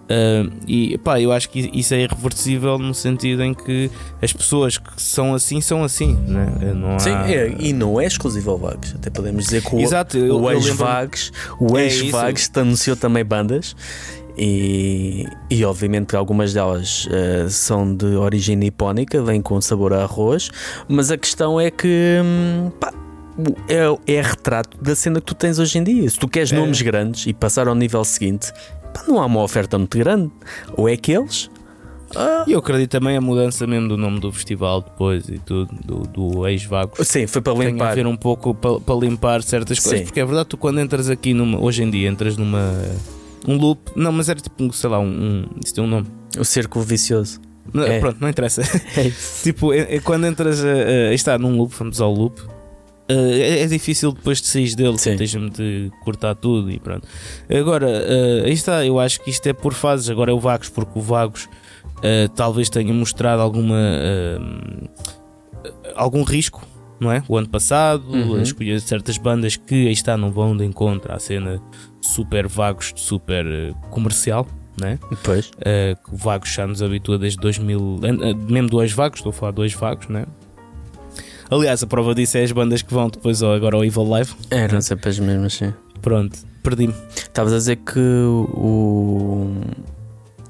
[0.07, 3.91] Ah, e pá, eu acho que isso é irreversível no sentido em que
[4.21, 6.73] as pessoas que são assim são assim, né?
[6.75, 6.99] Não há...
[6.99, 8.95] Sim, é, e não é exclusivo ao Vagos.
[8.95, 11.33] Até podemos dizer que o, Exato, eu- o ex-Vagos
[11.75, 13.75] É ex-Vagos anunciou também bandas.
[14.37, 20.03] E, e obviamente que algumas delas eh, são de origem nipónica, vêm com sabor a
[20.03, 20.51] arroz,
[20.89, 22.93] mas a questão é que hum, pá,
[23.69, 26.09] é, é retrato da cena que tu tens hoje em dia.
[26.11, 26.57] Se tu queres É.
[26.57, 28.53] nomes grandes e passar ao nível seguinte,
[28.93, 30.31] pá, não há uma oferta muito grande.
[30.77, 31.49] Ou é aqueles,
[32.47, 35.99] E eu acredito também a mudança mesmo do nome do festival depois e tudo, do,
[36.33, 37.07] do ex-Vagos.
[37.09, 37.95] sim, foi para Tem a limpar.
[37.95, 40.05] ver um pouco para, para limpar certas coisas, Sim.
[40.07, 42.73] porque é verdade, tu quando entras aqui numa, hoje em dia entras numa
[43.47, 46.07] um loop, não, mas era tipo, um, sei lá, um, um isso tem um nome.
[46.39, 47.41] O círculo vicioso.
[47.73, 47.99] Não, É.
[48.01, 48.63] Pronto, não interessa.
[48.97, 49.11] É
[49.43, 52.41] tipo, é, é quando entras a, a- num loop, vamos ao loop.
[53.09, 57.07] eh, é, é difícil depois de sair dele, tens-me de cortar tudo e pronto.
[57.51, 60.09] Agora, eh, aí está, eu acho que isto é por fases.
[60.11, 61.49] Agora é o Vagos, porque o Vagos
[62.03, 63.77] eh, talvez tenha mostrado alguma
[65.95, 66.63] algum risco,
[67.01, 67.23] não é?
[67.29, 68.37] O ano passado, Uhum.
[68.37, 71.61] a escolher certas bandas que aí está não vão de encontro à cena
[72.05, 74.47] super Vagos, super eh, comercial,
[74.81, 74.99] não é?
[75.11, 75.49] Depois.
[75.51, 78.01] Uh, que o Vagos já nos habitua desde 2000, uh,
[78.49, 80.27] mesmo dois Vagos, estou a falar de dois Vagos, né?
[81.51, 84.35] Aliás, a prova disso é as bandas que vão depois agora ao Evil Live.
[84.51, 85.73] Eram sempre as mesmas, sim.
[86.01, 86.95] Pronto, perdi-me.
[87.15, 89.61] Estavas a dizer que o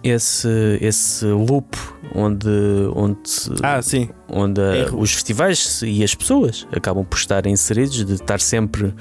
[0.05, 1.77] esse, esse loop
[2.15, 2.49] onde,
[2.95, 3.19] onde,
[3.63, 4.09] Ah, sim.
[4.29, 8.95] onde é- os festivais e as pessoas acabam por estar inseridos, de estar sempre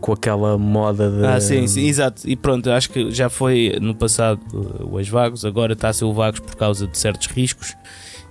[0.00, 1.26] com aquela moda de.
[1.26, 2.22] Ah, sim, sim, exato.
[2.24, 6.04] E pronto, acho que já foi no passado uh, o ex-Vagos, agora está a ser
[6.04, 7.74] o Vagos por causa de certos riscos.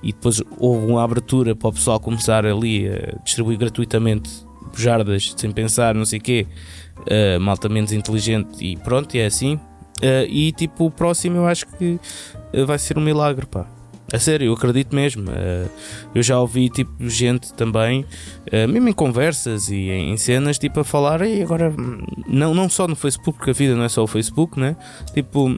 [0.01, 4.29] E depois houve uma abertura para o pessoal começar ali a distribuir gratuitamente
[4.73, 6.47] bujardas sem pensar, não sei o quê.
[6.99, 9.59] Uh, malta menos inteligente e pronto, e é assim.
[10.03, 11.97] Uh, e tipo, o próximo eu acho que
[12.53, 13.65] uh, vai ser um milagre, pá.
[14.11, 15.31] A sério, eu acredito mesmo.
[15.31, 15.69] Uh,
[16.13, 20.83] eu já ouvi tipo gente também, uh, mesmo em conversas e em, cenas, tipo a
[20.83, 24.03] falar, e agora hum, não, não só no Facebook, porque a vida não é só
[24.03, 24.75] o Facebook, né?
[25.13, 25.57] Tipo,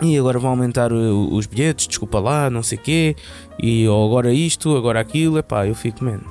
[0.00, 3.16] e agora vão aumentar os bilhetes, desculpa lá, não sei quê,
[3.58, 6.24] e ou agora isto, agora aquilo, é pá, eu fico, mano,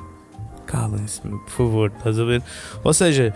[0.65, 2.41] calem-se, por favor, estás a ver?
[2.83, 3.35] Ou seja,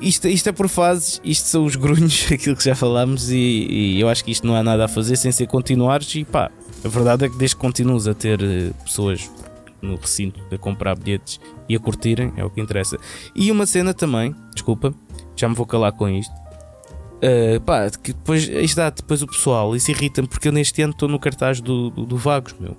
[0.00, 4.00] isto, isto é por fases, isto são os grunhos, aquilo que já falámos, e, e
[4.00, 6.50] eu acho que isto não há nada a fazer sem ser continuares, e pá,
[6.84, 9.30] a verdade é que desde que continuas a ter eh, pessoas
[9.80, 12.96] no recinto a comprar bilhetes e a curtirem, é o que interessa.
[13.34, 14.94] E uma cena também, desculpa,
[15.34, 16.32] já me vou calar com isto.
[17.16, 20.92] Uh, pá, que depois, isto dá depois o pessoal, isso irrita-me porque eu neste ano
[20.92, 22.76] estou no cartaz do, do, do Vagos, meu.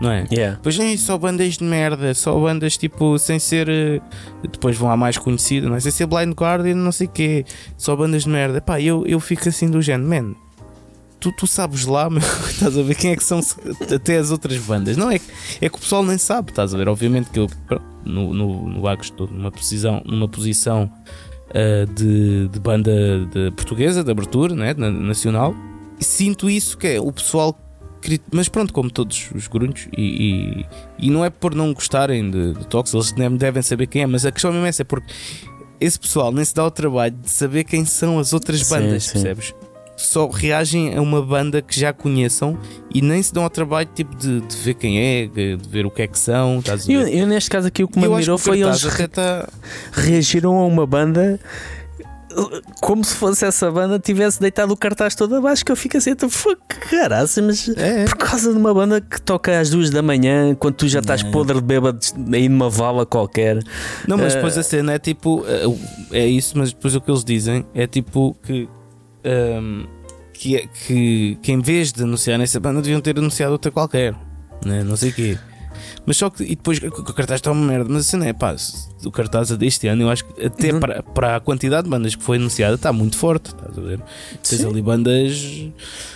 [0.00, 0.26] Não é?
[0.32, 0.58] Yeah.
[0.62, 3.68] Pois é, só bandas de merda, só bandas tipo sem ser.
[3.68, 5.80] Uh, depois vão à mais conhecida, não é?
[5.80, 7.44] Sem ser Blind Guardian, não sei o quê,
[7.76, 8.60] só bandas de merda.
[8.60, 10.34] Pá, eu, eu fico assim do género, man,
[11.20, 13.40] tu, tu sabes lá, meu, estás a ver quem é que são
[13.94, 14.96] até as outras bandas.
[14.96, 15.20] Não é,
[15.60, 16.88] é que o pessoal nem sabe, estás a ver?
[16.88, 17.46] Obviamente que eu
[18.04, 20.90] no, no, no Agos estou numa posição, numa posição
[21.50, 22.90] uh, de, de, banda
[23.26, 25.54] de portuguesa, de abertura, né, nacional,
[25.98, 27.58] e sinto isso que é o pessoal.
[28.32, 30.64] Mas pronto, como todos os grunhos, e,
[31.00, 34.06] e, e, não é por não gostarem de, de Tox, eles devem saber quem é,
[34.06, 35.12] mas a questão mesmo é essa, é porque
[35.80, 39.18] esse pessoal nem se dá o trabalho de saber quem são as outras bandas, sim,
[39.18, 39.24] sim.
[39.24, 39.54] percebes?
[40.00, 42.58] só reagem a uma banda que já conheçam
[42.92, 45.90] e nem se dão ao trabalho tipo, de, de ver quem é, de ver o
[45.90, 46.62] que é que são.
[46.88, 49.48] Eu, eu, neste caso aqui o que me admirou foi eles re tá...
[49.92, 51.38] reagiram a uma banda
[52.80, 56.14] como se fosse essa banda tivesse deitado o cartaz todo abaixo que eu fico assim,
[56.68, 58.04] caraca, mas é, é.
[58.04, 61.22] por causa de uma banda que toca às duas da manhã, quando tu já estás
[61.22, 61.30] é.
[61.30, 61.98] podre de bêbado
[62.32, 63.62] aí numa vala qualquer.
[64.06, 64.36] Não, mas uh...
[64.36, 65.44] depois a cena é tipo,
[66.12, 68.68] é isso, mas depois o que eles dizem é tipo que
[69.24, 69.86] um,
[70.32, 74.14] que, é, que, que em vez de anunciar nessa banda deviam ter anunciado outra qualquer,
[74.64, 74.82] né?
[74.82, 75.38] não sei o quê.
[76.10, 78.56] Mas só que e depois o cartaz está uma merda, mas assim não é pá,
[79.04, 80.80] o cartaz deste ano eu acho que até uhum.
[80.80, 84.00] para, para a quantidade de bandas que foi anunciada está muito forte, estás a ver?
[84.42, 85.70] Tens ali bandas.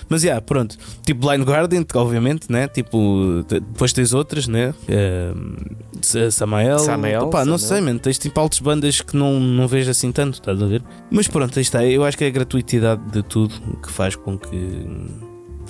[0.08, 0.76] Mas já, yeah, pronto.
[1.06, 2.66] Tipo Blind Guardian, obviamente, né?
[2.66, 4.74] Tipo, depois tens outras, né?
[4.88, 6.80] Uh, Samael.
[6.80, 8.00] Samael Opa, não sei, mano.
[8.00, 10.82] Tens tipo altas bandas que não, não vejo assim tanto, estás a ver?
[11.08, 11.84] Mas pronto, aí está.
[11.84, 14.88] Eu acho que é a gratuitidade de tudo que faz com que.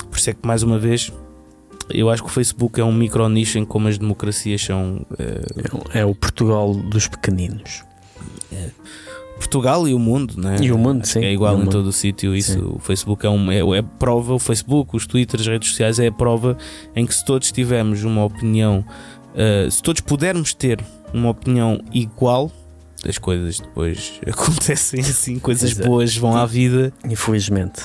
[0.08, 1.12] Por isso é que mais uma vez
[1.90, 5.04] eu acho que o Facebook é um micro nicho em como as democracias são.
[5.18, 7.84] É, é o Portugal dos pequeninos.
[8.52, 8.70] É.
[9.36, 10.56] Portugal e o mundo, né?
[10.60, 11.24] E o mundo, sim.
[11.24, 12.34] É igual em todo o sítio.
[12.34, 12.60] Isso, sim.
[12.60, 16.06] o Facebook é, um, é, é prova, o Facebook, os Twitter, as redes sociais é
[16.06, 16.56] a prova
[16.94, 18.84] em que se todos tivermos uma opinião,
[19.34, 20.80] uh, se todos pudermos ter
[21.12, 22.50] uma opinião igual,
[23.06, 25.88] as coisas depois acontecem assim, coisas Exato.
[25.88, 26.92] boas vão à vida.
[27.04, 27.82] Infelizmente.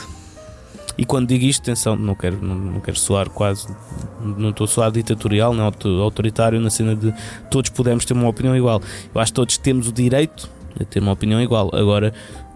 [1.00, 3.74] E quando digo isto, atenção, não quero, não, não quero soar quase,
[4.20, 7.14] não estou a soar ditatorial, não autoritário na cena de
[7.50, 8.82] todos podemos ter uma opinião igual.
[9.16, 11.74] Eu acho que todos temos o direito a ter uma opinião igual.
[11.74, 12.14] Agora,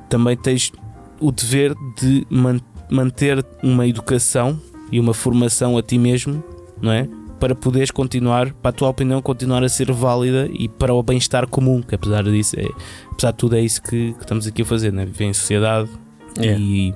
[0.10, 0.74] também tens
[1.22, 2.60] o dever de man
[2.92, 4.60] manter uma educação
[4.92, 6.44] e uma formação a ti mesmo,
[6.82, 7.08] não é?
[7.40, 11.48] Para poderes continuar, para a tua opinião continuar a ser válida e para o bem-estar
[11.48, 12.68] comum, que apesar disso, é,
[13.10, 15.06] apesar de tudo, é isso que, que estamos aqui a fazer, né?
[15.06, 15.90] viver em sociedade
[16.38, 16.60] yeah.
[16.60, 16.94] e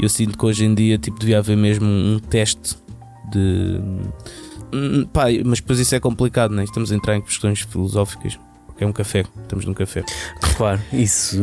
[0.00, 2.76] eu sinto que hoje em dia tipo, devia haver mesmo um teste
[3.30, 3.80] de.
[5.12, 6.64] Pá, mas depois isso é complicado, né?
[6.64, 8.38] estamos a entrar em questões filosóficas.
[8.66, 10.04] Porque é um café, estamos num café.
[10.56, 11.38] Claro, isso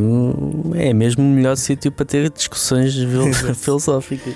[0.76, 2.96] é mesmo o melhor sítio para ter discussões
[3.58, 4.34] filosóficas.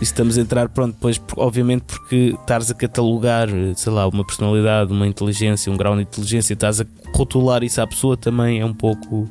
[0.00, 4.92] E estamos a entrar, pronto, depois, obviamente, porque estás a catalogar, sei lá, uma personalidade,
[4.92, 8.74] uma inteligência, um grau de inteligência, estás a rotular isso à pessoa também é um
[8.74, 9.28] pouco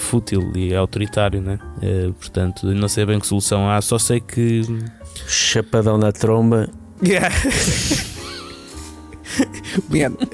[0.00, 1.58] fútil e autoritário, né?
[1.76, 4.62] Uh, portanto, não sei bem que solução há, só sei que.
[5.26, 6.68] Chapadão na tromba.
[7.02, 7.34] Yeah.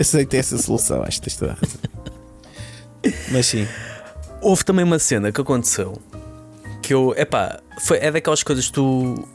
[0.01, 1.81] Aceitei essa solução, acho que tens toda a razão.
[3.31, 3.69] Mas sim.
[4.41, 6.01] Houve também uma cena que aconteceu
[6.83, 9.29] que eu, epá, foi, é daquelas coisas que tu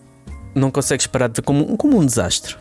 [0.55, 2.55] não consegues parar de ver como, como um desastre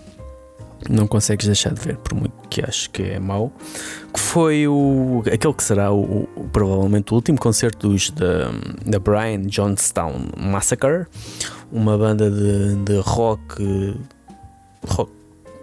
[0.89, 3.53] não consegues deixar de ver, por muito que acho que é mau,
[4.13, 8.51] que foi o, aquele que será o, o provavelmente o último concerto dos da,
[8.87, 11.07] da Brian Johnstown Massacre,
[11.71, 13.97] uma banda de, de rock,
[14.87, 15.13] rock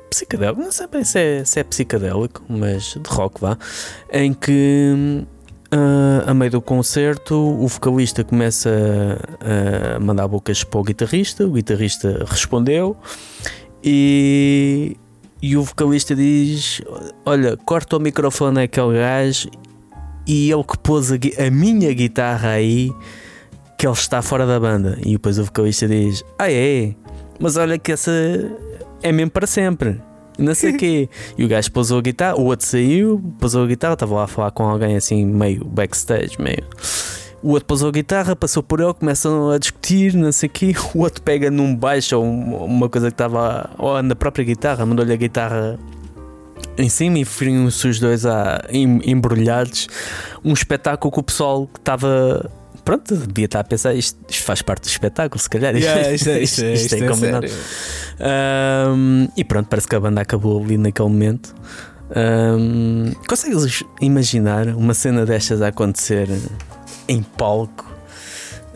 [0.09, 3.57] psicadélico, não sei bem se é, se é psicadélico, mas de rock vá,
[4.11, 5.26] em que
[5.74, 8.70] uh, a meio do concerto o vocalista começa
[9.41, 12.95] a, a mandar bocas para o guitarrista, o guitarrista respondeu
[13.84, 14.97] e
[15.42, 16.82] e o vocalista diz:
[17.26, 19.50] Olha, corta o microfone àquele gajo
[20.26, 22.92] e ele que pôs a, a, minha guitarra aí,
[23.78, 24.98] que ele está fora da banda.
[25.06, 26.94] E depois o vocalista diz: Ah, é?
[27.40, 28.12] Mas olha que essa.
[29.02, 30.02] é mesmo para sempre.
[30.38, 31.10] Não sei o quê.
[31.38, 34.28] E o gajo pousou a guitarra, o outro saiu, pousou a guitarra, estava lá a
[34.28, 36.64] falar com alguém assim, meio backstage, meio.
[37.42, 40.74] O outro pousou a guitarra, passou por ele, começam a discutir, não sei o quê.
[40.96, 43.70] O outro pega num baixo ou uma coisa que estava.
[43.78, 45.80] ou na própria guitarra, mandou-lhe a guitarra
[46.78, 49.88] em cima e feriam-se os dois a, embrulhados.
[50.44, 52.50] Um espetáculo que o pessoal que estava.
[52.84, 55.76] Pronto, devia estar a pensar, isto, isto faz parte do espetáculo, se calhar.
[55.76, 57.48] Yeah, isto, é, isto, é, isto, isto é, é combinado.
[58.98, 61.54] Um, e pronto, parece que a banda acabou ali naquele momento.
[62.16, 66.30] Um, consegues imaginar uma cena destas a acontecer
[67.08, 67.86] em palco?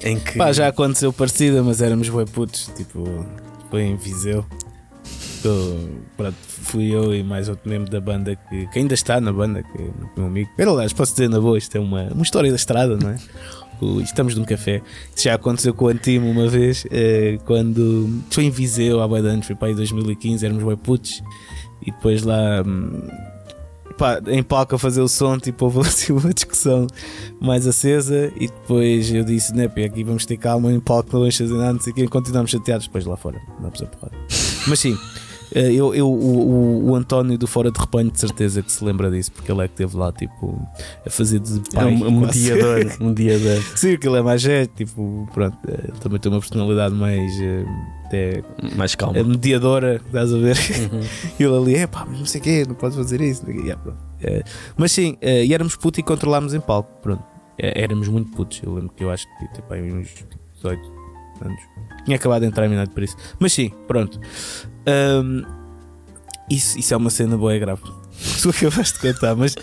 [0.04, 0.38] Em que...
[0.38, 3.26] Pá, já aconteceu parecida, mas éramos boi putos, tipo,
[3.70, 4.46] foi em Viseu.
[6.18, 9.62] pronto, fui eu e mais outro membro da banda que, que ainda está na banda,
[9.64, 10.50] que é meu amigo.
[10.58, 13.18] Aliás, posso dizer na boa, isto é uma, uma história da estrada, não é?
[14.04, 14.82] Estamos num café.
[15.16, 19.20] Isso já aconteceu com o Antimo uma vez, eh, quando foi em Viseu há boi
[19.22, 21.24] anos, foi para aí 2015, éramos boi putos,
[21.82, 22.64] e depois lá.
[22.66, 23.08] Hum,
[23.94, 26.88] pá, em palco a fazer o som, tipo, houve assim uma discussão
[27.40, 31.38] mais acesa e depois eu disse, né, aqui vamos ter calma em palco, não vamos
[31.38, 33.88] fazer nada, não sei o que, continuamos chateados, depois lá fora, dá-nos a.
[34.68, 34.98] Mas sim,
[35.54, 39.32] eu, eu, o, o, António do Fora de Repanho, de certeza que se lembra disso,
[39.32, 40.60] porque ele é que esteve lá, tipo,
[41.06, 41.84] a fazer de pai.
[41.84, 43.62] É um, um mediador, um mediador.
[43.76, 47.32] Sim, aquilo é mais é, tipo, pronto, eh, ele também tem uma personalidade mais.
[48.06, 48.44] Até
[48.76, 49.24] mais calma.
[49.24, 50.58] mediadora, estás a ver?
[50.92, 51.02] Uhum.
[51.40, 53.50] e ele ali, é pá, não sei o quê, não podes fazer isso.
[53.50, 53.82] Yeah,
[54.22, 54.44] é,
[54.76, 57.24] mas sim, e éramos putos e controlámos em palco, pronto.
[57.58, 60.26] É, éramos muito putos, eu lembro que eu acho que tipo, uns
[60.56, 60.82] 18
[61.42, 61.62] anos.
[62.06, 63.16] Tinha acabado de entrar em minado por isso.
[63.40, 64.20] Mas sim, pronto.
[64.88, 65.44] Um,
[66.50, 67.82] isso, isso é uma cena boa, é grave.
[68.42, 69.56] Tu acabaste de contar, mas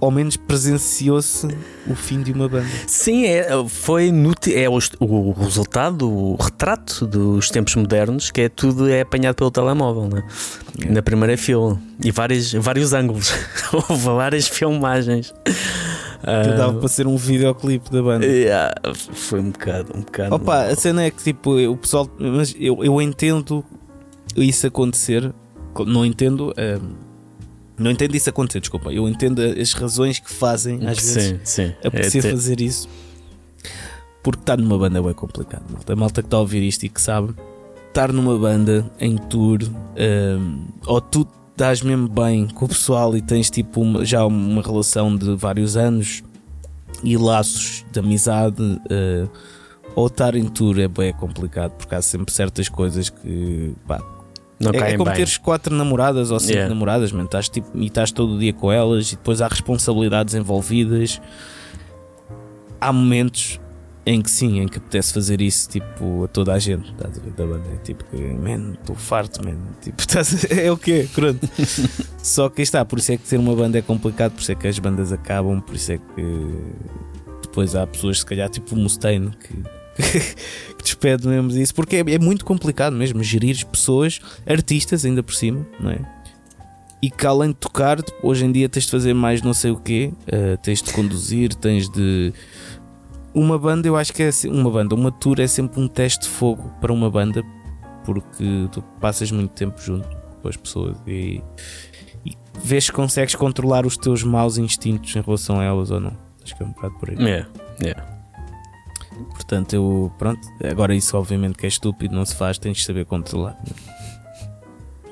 [0.00, 1.46] ao menos presenciou-se
[1.88, 2.66] o fim de uma banda.
[2.86, 8.48] Sim, é, foi no, é o, o, resultado, o retrato dos tempos modernos, que é
[8.48, 10.22] tudo é apanhado pelo telemóvel, né?
[10.84, 10.90] É.
[10.90, 13.32] na primeira fila e vários, vários ângulos,
[13.72, 15.32] houve várias filmagens.
[16.20, 18.26] Que dava uh, para ser um videoclipe da banda.
[18.26, 20.34] Yeah, foi um bocado, um bocado.
[20.34, 23.64] Opa, a cena é que tipo, o pessoal, mas eu, eu entendo
[24.42, 25.32] isso acontecer,
[25.86, 26.52] não entendo.
[26.58, 27.06] Um,
[27.78, 28.92] não entendo isso acontecer, desculpa.
[28.92, 31.74] Eu entendo as razões que fazem, às sim, vezes, sim.
[31.84, 32.88] a é, fazer isso.
[34.22, 35.64] Porque estar numa banda é complicado.
[35.70, 35.92] Malta.
[35.92, 37.34] A malta que está a ouvir isto e que sabe,
[37.88, 43.22] estar numa banda em tour, um, ou tu estás mesmo bem com o pessoal e
[43.22, 46.22] tens tipo uma, já uma relação de vários anos
[47.02, 49.30] e laços de amizade, uh,
[49.94, 53.98] ou estar em tour é bem complicado porque há sempre certas coisas que pá,
[54.58, 55.14] não é, é como bem.
[55.14, 56.68] teres quatro namoradas ou cinco yeah.
[56.72, 57.24] namoradas, man.
[57.24, 61.20] Estás, tipo, e estás todo o dia com elas e depois há responsabilidades envolvidas.
[62.80, 63.60] Há momentos
[64.06, 67.20] em que sim, em que apetece fazer isso tipo a toda a gente, estás a
[67.20, 67.68] ver da banda.
[67.74, 69.58] É tipo que, man, estou farto, man.
[69.82, 71.08] Tipo, estás é o quê?
[71.12, 71.46] Pronto.
[72.22, 74.54] Só que está, por isso é que ter uma banda é complicado, por isso é
[74.54, 76.62] que as bandas acabam, por isso é que
[77.42, 79.62] depois há pessoas, se calhar, tipo o Mustaine, que
[80.76, 85.34] que despede mesmo disso, porque é, é, muito complicado mesmo gerir pessoas, artistas ainda por
[85.34, 85.98] cima, não é?
[87.02, 89.76] E que além de tocar, hoje em dia tens de fazer mais não sei o
[89.76, 92.32] quê, uh, tens de conduzir, tens de.
[93.34, 96.28] Uma banda, eu acho que é uma banda, uma tour é sempre um teste de
[96.28, 97.44] fogo para uma banda,
[98.04, 100.08] porque tu passas muito tempo junto
[100.40, 101.42] com as pessoas e,
[102.24, 102.32] e
[102.64, 106.16] vês se consegues controlar os teus maus instintos em relação a elas ou não.
[106.42, 107.16] Acho que é um bocado por aí.
[107.16, 107.48] Yeah,
[107.82, 108.15] yeah.
[109.30, 113.04] Portanto, eu, pronto, agora isso obviamente que é estúpido, não se faz, tens de saber
[113.04, 113.58] controlar.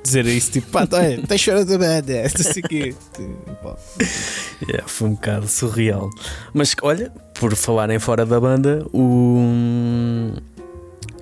[0.03, 2.13] Dizer isso tipo, pá, tá, tens chorando da banda,
[2.59, 2.95] aqui.
[4.63, 6.11] Yeah, foi um bocado surreal.
[6.53, 10.35] Mas olha, por falarem fora da banda, o.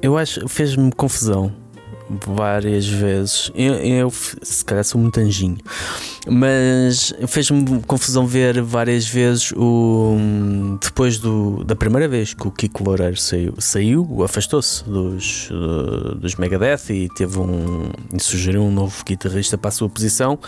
[0.03, 1.62] Eu acho fez-me confusão
[2.09, 3.51] várias vezes.
[3.55, 4.11] Eu, eu,
[4.43, 5.59] se calhar sou muito anjinho,
[6.29, 10.17] mas fez-me confusão ver várias vezes o
[10.81, 16.37] depois do, da primeira vez que o Kiko Loureiro saiu, saiu afastou-se dos, uh, dos
[16.37, 20.39] Megadeth e teve um e sugeriu um novo guitarrista para a sua posição.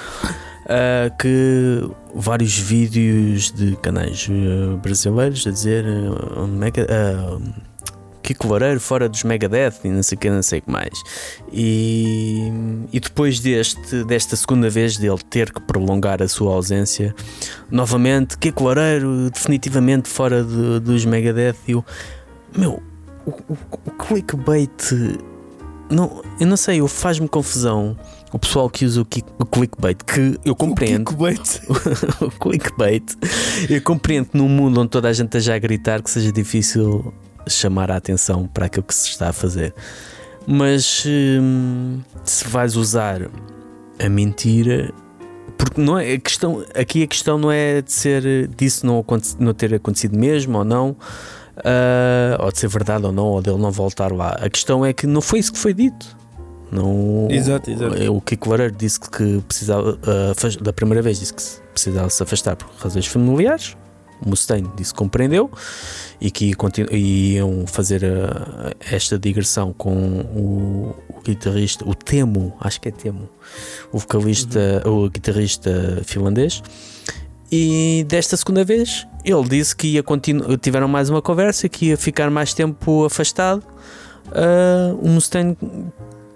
[0.65, 6.87] Uh, que vários vídeos de canais uh, brasileiros a dizer uh, mega,
[8.25, 11.03] Kiko Loureiro fora dos Megadeth e não sei o que, não sei o que mais.
[11.53, 12.51] E,
[12.91, 17.15] e depois deste, desta segunda vez dele ter que prolongar a sua ausência,
[17.71, 21.57] novamente, Kiko Loureiro definitivamente fora de, dos Megadeth.
[21.69, 21.85] E eu,
[22.57, 22.83] meu,
[23.27, 25.21] o, o, o clickbait.
[25.91, 27.95] Não, eu não sei, faz-me confusão
[28.33, 29.07] o pessoal que usa o,
[29.39, 31.09] o clickbait, que eu compreendo.
[31.11, 31.61] O clickbait.
[32.21, 33.05] o clickbait.
[33.69, 37.13] Eu compreendo num mundo onde toda a gente esteja a gritar que seja difícil
[37.49, 39.75] chamar a atenção para aquilo que se está a fazer.
[40.47, 43.29] Mas hum, se vais usar
[43.99, 44.93] a mentira,
[45.57, 49.05] porque não é a questão, aqui a questão não é de ser disso não,
[49.39, 53.59] não ter acontecido mesmo ou não, uh, ou de ser verdade ou não, ou dele
[53.59, 54.31] não voltar lá.
[54.41, 56.17] A questão é que não foi isso que foi dito.
[56.71, 58.13] Não, exato, exato.
[58.13, 61.43] O Kiko Loureiro disse que precisava, uh, da primeira vez, disse que
[61.73, 63.77] precisava se afastar por razões familiares.
[64.25, 65.51] Mustaine disse que compreendeu
[66.21, 66.55] e que
[66.93, 73.29] iam fazer uh, esta digressão com o, o, guitarrista, o Temo, acho que é Temo,
[73.93, 75.05] o vocalista, uhum.
[75.05, 76.63] o guitarrista finlandês.
[77.51, 80.59] E desta segunda vez ele disse que ia continuar.
[80.59, 83.63] Tiveram mais uma conversa, que ia ficar mais tempo afastado.
[84.27, 85.57] Uh, o Mustaine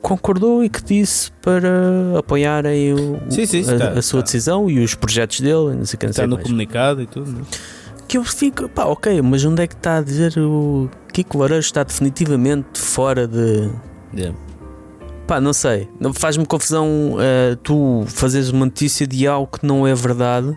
[0.02, 4.22] concordou e que disse para apoiar aí o, sim, sim, a, está, a, sua está.
[4.22, 5.76] decisão e os projetos dele.
[5.76, 6.46] Não sei que, não está no mais.
[6.46, 7.30] comunicado e tudo.
[7.30, 7.42] Não?
[8.06, 11.60] Que eu fico, pá, ok, mas onde é que está a dizer o Kiko Loureiro
[11.60, 13.70] está definitivamente fora de.
[14.14, 14.36] Yeah.
[15.26, 15.86] Pá, não sei.
[16.14, 20.56] Faz-me confusão uh, tu fazeres uma notícia de algo que não é verdade,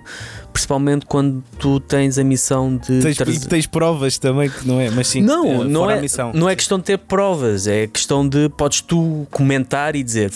[0.51, 3.01] principalmente quando tu tens a missão de.
[3.01, 3.47] Tens, trazer...
[3.47, 5.21] tens provas também que não é, mas sim.
[5.21, 6.01] Não, é, não, é,
[6.33, 10.31] não é questão de ter provas, é questão de podes tu comentar e dizer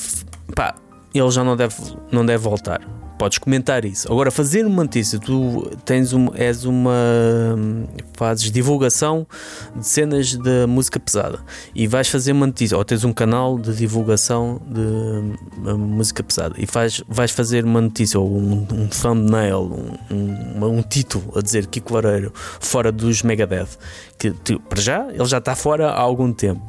[0.56, 0.76] pá,
[1.14, 1.76] ele já não deve,
[2.12, 2.82] não deve voltar
[3.18, 4.12] podes comentar isso.
[4.12, 6.94] Agora, fazer uma notícia, tu tens um, és uma.
[8.14, 9.26] fazes divulgação
[9.76, 11.40] de cenas de música pesada
[11.74, 16.66] e vais fazer uma notícia, ou tens um canal de divulgação de música pesada e
[16.66, 21.68] faz, vais fazer uma notícia ou um, um thumbnail, um, um, um, título a dizer
[21.68, 23.78] Kiko Loureiro fora dos Megadeth,
[24.18, 24.32] que
[24.70, 26.66] para já ele já está fora há algum tempo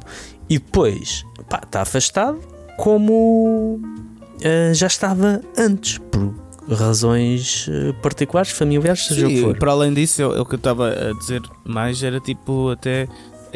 [0.49, 2.39] e depois pá, está afastado
[2.77, 3.79] como
[4.37, 6.33] uh, já estava antes, por
[6.69, 9.57] razões uh, particulares, familiares, seja Sim, o que for.
[9.57, 13.07] Para além disso, o que eu estava a dizer mais era tipo até.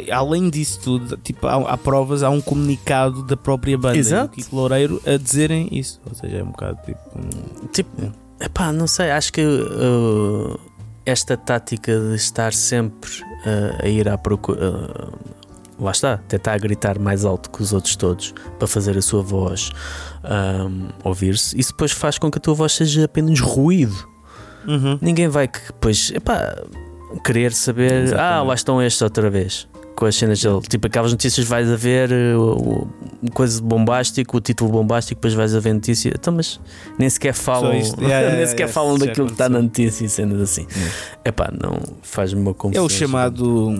[0.09, 4.33] Além disso tudo, tipo, há, há provas, há um comunicado da própria banda Exato.
[4.33, 5.99] Kiko Loureiro a dizerem isso.
[6.07, 6.99] Ou seja, é um bocado tipo.
[7.15, 7.89] Um, tipo,
[8.39, 8.45] é.
[8.45, 10.59] epá, não sei, acho que uh,
[11.05, 13.11] esta tática de estar sempre
[13.45, 15.11] uh, a ir à procura
[15.81, 19.71] lá está, tentar gritar mais alto que os outros todos para fazer a sua voz
[20.23, 21.59] um, ouvir-se.
[21.59, 24.07] Isso depois faz com que a tua voz seja apenas ruído.
[24.67, 24.99] Uhum.
[25.01, 26.55] Ninguém vai que depois epá,
[27.25, 28.03] querer saber.
[28.03, 28.33] Exatamente.
[28.33, 30.61] Ah, lá estão estes outra vez com as cenas dele.
[30.61, 32.87] Tipo, aquelas notícias vais a ver uh,
[33.33, 36.11] coisa bombástico, o título bombástico, depois vais a ver notícia.
[36.13, 36.59] Então, mas
[36.97, 40.41] nem sequer falam, yeah, nem sequer yeah, falam daquilo que está na notícia e cenas
[40.41, 40.65] assim.
[41.23, 42.83] É pá, não faz-me uma confusão.
[42.83, 43.73] É o chamado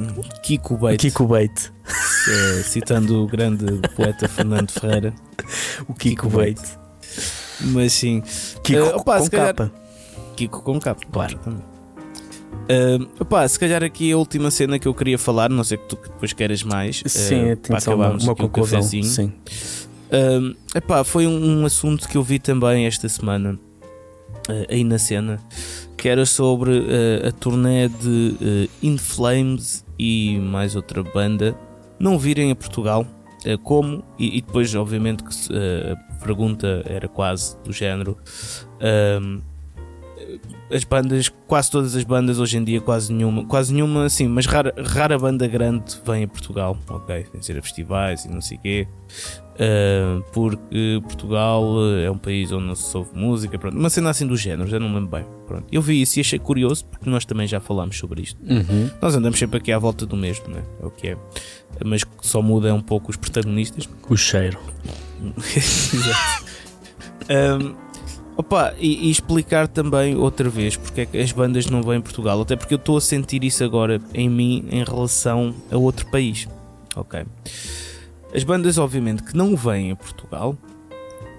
[0.44, 1.00] Kiko Bait.
[1.00, 1.72] Kiko Bait.
[2.30, 5.14] É, citando o grande poeta Fernando Ferreira.
[5.88, 6.60] O Kiko, Kiko Bait.
[7.60, 8.22] Mas sim.
[8.64, 9.72] Kiko uh, opa, com capa.
[10.36, 11.02] Kiko com capa.
[11.12, 11.40] Claro.
[12.72, 16.00] Uh, se calhar aqui a última cena que eu queria falar, não sei que tu
[16.02, 17.04] depois queres mais.
[17.06, 18.82] Sim, uh, para acabarmos uma, uma conclusão.
[18.82, 19.34] sim.
[20.12, 25.00] Uh, epá, foi um, um, assunto que eu vi também esta semana uh, aí na
[25.00, 25.40] cena
[25.96, 31.56] que era sobre uh, a turnê de In Flames e mais outra banda
[31.98, 33.06] não virem a Portugal.
[33.64, 34.04] como?
[34.20, 38.18] E, e, depois, obviamente, que a pergunta era quase do género
[40.72, 44.46] as bandas, quase todas as bandas hoje em dia, quase nenhuma, quase nenhuma, sim, mas
[44.46, 47.24] rara, rara banda grande vem a Portugal, ok?
[47.32, 48.88] Tem ser a festivais e não sei o quê,
[49.56, 51.64] uh, porque Portugal
[52.04, 54.80] é um país onde não se ouve música, pronto, uma cena assim do género, já
[54.80, 55.26] não lembro bem.
[55.48, 55.66] Pronto.
[55.72, 58.40] Eu vi isso e achei curioso porque nós também já falámos sobre isto.
[58.42, 58.90] Uhum.
[59.02, 60.64] Nós andamos sempre aqui à volta do mesmo, né?
[60.82, 61.18] é o que é,
[61.84, 63.90] mas só muda um pouco os protagonistas.
[64.08, 64.58] O cheiro.
[65.56, 66.52] Exato.
[67.32, 67.76] Um,
[68.38, 72.02] Opa, e, e, explicar também outra vez porque é que as bandas não vêm em
[72.02, 76.10] Portugal, até porque eu estou a sentir isso agora em mim em relação a outro
[76.10, 76.48] país.
[76.96, 77.26] Ok.
[78.34, 80.58] As bandas, obviamente, que não vêm a Portugal,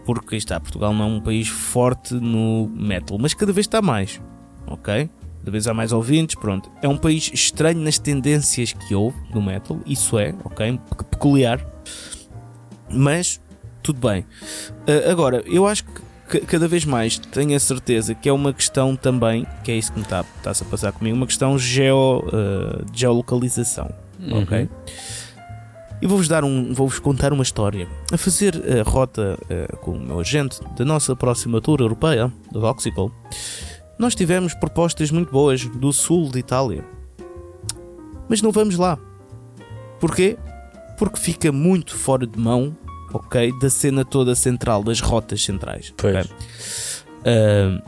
[0.04, 4.20] porque está, Portugal não é um país forte no metal, mas cada vez está mais.
[4.66, 5.08] Ok?
[5.38, 6.70] Cada vez há mais ouvintes, pronto.
[6.82, 10.78] É um país estranho nas tendências que houve no metal, isso é, ok?
[11.10, 11.64] Peculiar.
[12.88, 13.40] Mas,
[13.82, 14.24] tudo bem.
[14.86, 18.96] Uh, agora, eu acho que cada vez mais tenho a certeza que é uma questão
[18.96, 22.84] também, que é isso que me está, está a passar comigo, uma questão geo, uh,
[22.90, 23.92] de geolocalização.
[24.20, 24.42] Uhum.
[24.42, 24.68] Ok?
[26.00, 27.86] E vou-vos dar um, vou-vos contar uma história.
[28.12, 32.60] A fazer a rota uh, com o meu agente da nossa próxima tour europeia, do
[32.60, 33.10] Voxical,
[33.98, 36.84] nós tivemos propostas muito boas do sul de Itália.
[38.28, 38.98] Mas não vamos lá.
[40.00, 40.36] Porquê?
[40.98, 42.76] Porque fica muito fora de mão
[43.12, 43.52] ok?
[43.58, 45.92] Da cena toda central, das rotas centrais.
[45.96, 46.14] Pois.
[46.14, 46.32] Okay?
[47.22, 47.82] Uh,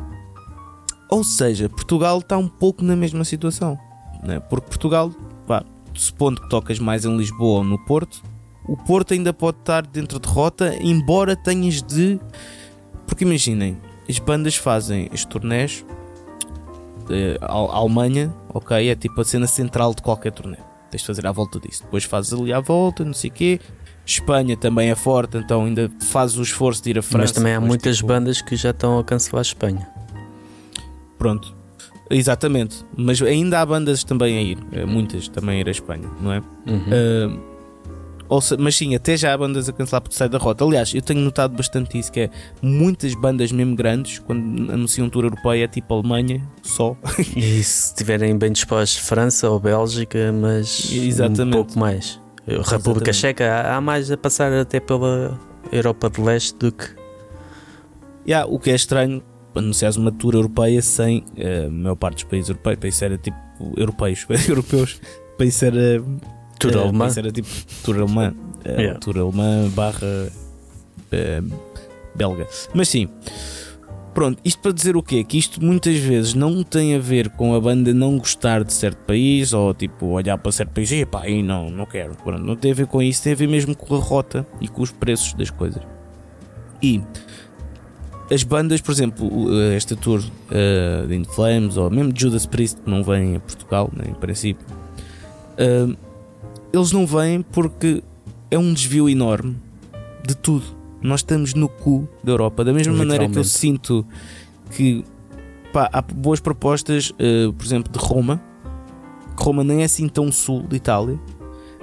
[1.09, 3.79] ou seja, Portugal está um pouco na mesma situação,
[4.23, 4.41] né?
[4.41, 5.13] porque Portugal,
[5.47, 5.65] pá,
[5.95, 8.23] supondo que tocas mais em Lisboa ou no Porto,
[8.67, 12.19] o Porto ainda pode estar dentro de rota, embora tenhas de.
[13.07, 13.77] Porque imaginem,
[14.09, 15.85] as bandas fazem as turnés.
[17.41, 20.57] a a Alemanha, ok, é tipo a cena central de qualquer turnê.
[20.91, 21.83] Tens de fazer à volta disso.
[21.83, 23.61] Depois fazes ali à volta, não sei o quê.
[24.07, 27.19] Espanha também é forte, então ainda fazes o esforço de ir a França.
[27.19, 29.89] Mas também há depois, muitas tipo, bandas que já estão a cancelar a Espanha.
[31.19, 31.55] Pronto.
[32.11, 32.85] Exatamente.
[32.97, 34.59] Mas ainda há bandas também a ir.
[34.73, 36.39] eh, Muitas também a ir à Espanha, não é?
[36.67, 37.37] Uhum.
[37.39, 37.55] Uh,
[38.29, 40.65] ou se- mas sim, até já há bandas a cancelar porque sai da rota.
[40.65, 42.31] Aliás, eu tenho notado bastante isso: que é
[42.61, 46.95] muitas bandas mesmo grandes, quando anunciam tour europeia, é tipo Alemanha, só.
[47.37, 51.43] E se estiverem bem dispostos, França ou Bélgica, mas Exatamente.
[51.43, 52.21] um pouco mais.
[52.47, 53.15] República Exatamente.
[53.15, 55.39] Checa, há mais a passar até pela
[55.73, 56.85] Europa de Leste do que.
[58.27, 59.23] Yeah, o que é estranho,
[59.55, 63.19] anunciares uma tour europeia sem eh, a maior parte dos países europeus, para isso era
[63.19, 63.37] tipo
[63.77, 65.01] europeus, europeus,
[65.37, 66.03] para isso era
[66.59, 67.09] Tour eh, alemã.
[67.17, 67.49] era tipo
[67.83, 68.35] tour alemã,
[68.67, 68.99] Yeah.
[68.99, 70.33] tour alemã barra
[71.13, 71.43] eh,
[72.15, 72.47] belga.
[72.73, 73.09] Mas sim,
[74.15, 75.23] pronto, isto para dizer o quê?
[75.25, 78.99] Que isto muitas vezes não tem a ver com a banda não gostar de certo
[79.05, 82.15] país ou tipo olhar para certo país e pá, aí não, não quero.
[82.15, 84.69] Pronto, não tem a ver com isso, tem a ver mesmo com a rota e
[84.69, 85.83] com os preços das coisas.
[86.83, 87.03] E
[88.33, 92.81] as bandas, por exemplo, o- esta tour uh, de In Flames ou mesmo Judas Priest
[92.81, 94.65] que não vem a Portugal, né, em princípio,
[95.59, 95.97] uh,
[96.73, 98.03] eles não vêm porque
[98.51, 99.57] é um desvio enorme
[100.27, 100.65] de tudo.
[101.05, 104.07] Nós estamos no cu da Europa, da mesma maneira que eu sinto
[104.71, 105.05] que
[105.73, 108.41] pá, há boas propostas, uh, por exemplo, de Roma.
[109.37, 111.19] que Roma nem é assim tão sul de Itália,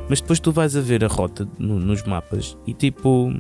[0.10, 3.32] mas depois tu vais a ver a rota no- nos mapas e tipo,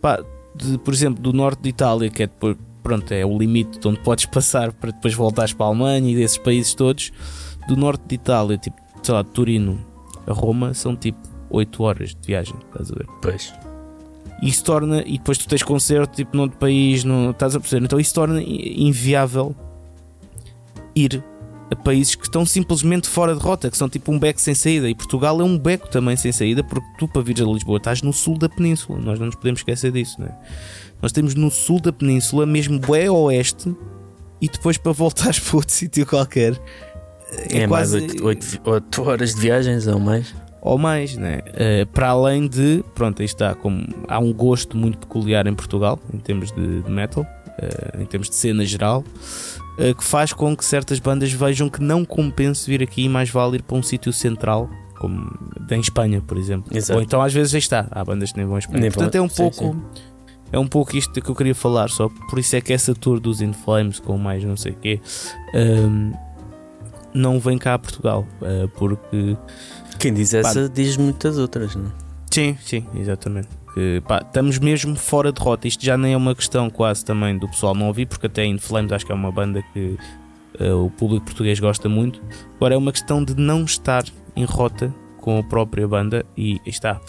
[0.00, 0.22] pá,
[0.54, 3.88] de, por exemplo, do norte de Itália, que é depois, pronto, é o limite de
[3.88, 7.12] onde podes passar para depois voltares para a Alemanha e desses países todos,
[7.68, 9.78] do norte de Itália, tipo, sei lá, de Turino
[10.26, 11.18] a Roma, são tipo
[11.50, 13.06] 8 horas de viagem, estás a ver?
[13.20, 13.52] Pois.
[14.42, 17.84] E isso torna, e depois tu tens concerto tipo noutro país, no, estás a perceber?
[17.84, 19.54] Então isso torna inviável
[20.96, 21.22] ir
[21.70, 24.90] a países que estão simplesmente fora de rota, que são tipo um beco sem saída.
[24.90, 28.02] E Portugal é um beco também sem saída, porque tu para vir a Lisboa estás
[28.02, 30.38] no sul da península, nós não nos podemos esquecer disso, não é?
[31.00, 33.74] Nós temos no sul da península, mesmo bué oeste,
[34.40, 36.60] e depois para voltares para outro sítio qualquer.
[37.48, 40.34] É, mais 8, horas de viagens ou mais.
[40.62, 41.40] Ou mais, né?
[41.54, 45.98] Eh, para além de, pronto, aí está, como há um gosto muito peculiar em Portugal,
[46.14, 47.26] em termos de, de metal,
[47.58, 49.02] eh, em termos de cena geral,
[49.76, 53.28] eh, que faz com que certas bandas vejam que não compensa vir aqui e mais
[53.28, 55.36] vale ir para um sítio central, como
[55.68, 56.74] em Espanha, por exemplo.
[56.74, 56.96] Exato.
[56.96, 58.82] Ou então às vezes aí está, há bandas que nem vão a Espanha.
[58.82, 59.76] Nem Portanto, é um sim, pouco.
[60.52, 63.18] É um pouco isto que eu queria falar, só por isso é que essa tour
[63.18, 65.00] dos In Flames com mais não sei o quê
[65.54, 66.12] ehm,
[67.14, 68.26] não vem cá a Portugal,
[68.76, 69.36] porque
[70.02, 71.90] Quem diz essa diz muitas outras, não é?
[72.28, 73.46] Sim, sim, exatamente.
[73.72, 75.68] Que, pá, estamos mesmo fora de rota.
[75.68, 78.58] Isto já nem é uma questão quase também do pessoal não ouvir, porque até In
[78.58, 79.96] Flames acho que é uma banda que
[80.58, 82.20] eh, o público português gosta muito.
[82.56, 84.02] Agora é uma questão de não estar
[84.34, 84.92] em rota
[85.22, 87.00] com a própria banda e está.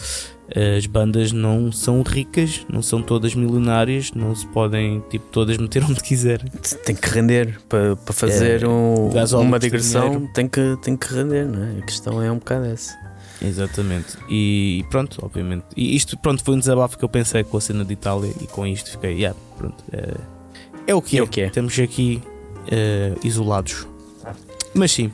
[0.76, 5.82] As bandas não são ricas, não são todas milionárias, não se podem tipo todas meter
[5.88, 6.50] onde quiserem.
[6.84, 9.08] Tem que render para, para fazer É, um-
[9.40, 10.30] uma digressão, dinheiro.
[10.34, 11.78] tem que, tem que render, não é?
[11.78, 12.94] A questão é um bocado essa.
[13.42, 14.16] Exatamente.
[14.28, 15.64] E, e pronto, obviamente.
[15.76, 18.46] E isto pronto, foi um desabafo que eu pensei com a cena de Itália e
[18.46, 19.82] com isto fiquei, yeah, pronto.
[19.92, 20.14] É,
[20.86, 21.20] é o que é.
[21.20, 21.46] É o que é.
[21.46, 22.22] Estamos aqui
[22.70, 23.86] eh, isolados.
[24.74, 25.10] Mas sim.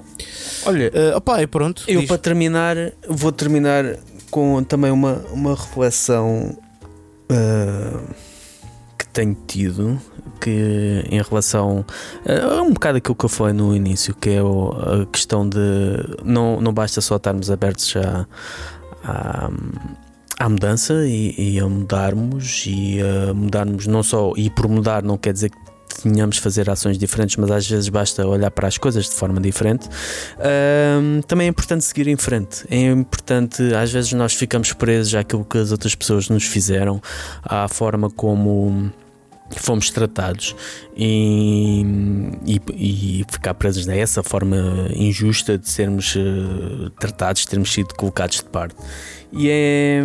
[0.67, 1.85] Olha, Uh, opá, e pronto.
[1.89, 2.09] eu diz.
[2.09, 2.77] para terminar,
[3.09, 3.85] vou terminar
[4.31, 6.57] com também uma, uma reflexão
[7.31, 8.01] ah,
[8.99, 10.01] que tenho tido
[10.41, 11.85] que em relação
[12.27, 14.71] a a um bocado aquilo que eu falei no início, que é o-
[15.03, 15.59] a questão de
[16.25, 18.27] não, não basta só estarmos abertos à,
[19.05, 19.51] à,
[20.39, 25.19] à mudança e, e a mudarmos e a mudarmos não só e por mudar não
[25.19, 25.59] quer dizer que
[25.95, 29.41] tenhamos de fazer ações diferentes, mas às vezes basta olhar para as coisas de forma
[29.41, 29.89] diferente.
[30.39, 32.65] Ahm, também é importante seguir em frente.
[32.71, 37.01] É importante, às vezes nós ficamos presos àquilo que as outras pessoas nos fizeram,
[37.43, 38.93] à forma como
[39.57, 40.55] fomos tratados
[40.97, 41.85] e,
[42.47, 42.61] e,
[43.21, 48.45] e ficar presos nessa forma injusta de sermos eh, tratados, de termos sido colocados de
[48.45, 48.77] parte.
[49.33, 50.03] E é,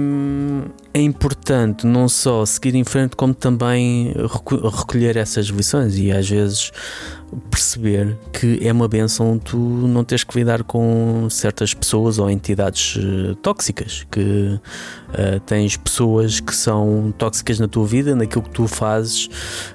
[0.95, 4.13] é importante não só seguir em frente, como também
[4.77, 6.71] recolher essas lições e às vezes
[7.49, 12.95] perceber que é uma benção tu não teres que lidar com certas pessoas ou entidades
[12.95, 18.67] uh, tóxicas, que uh, tens pessoas que são tóxicas na tua vida, naquilo que tu
[18.67, 19.25] fazes,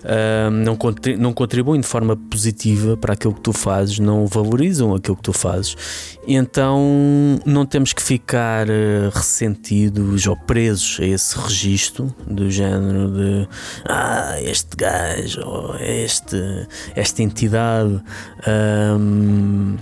[0.04, 0.78] uh, não,
[1.18, 5.32] não contribuem de forma positiva para aquilo que tu fazes, não valorizam aquilo que tu
[5.32, 5.76] fazes.
[6.26, 6.80] Então
[7.44, 8.66] não temos que ficar
[9.12, 13.48] ressentidos ou presos a esse registro do género de
[13.88, 18.00] ah, este gajo ou este, esta entidade
[18.98, 19.76] um,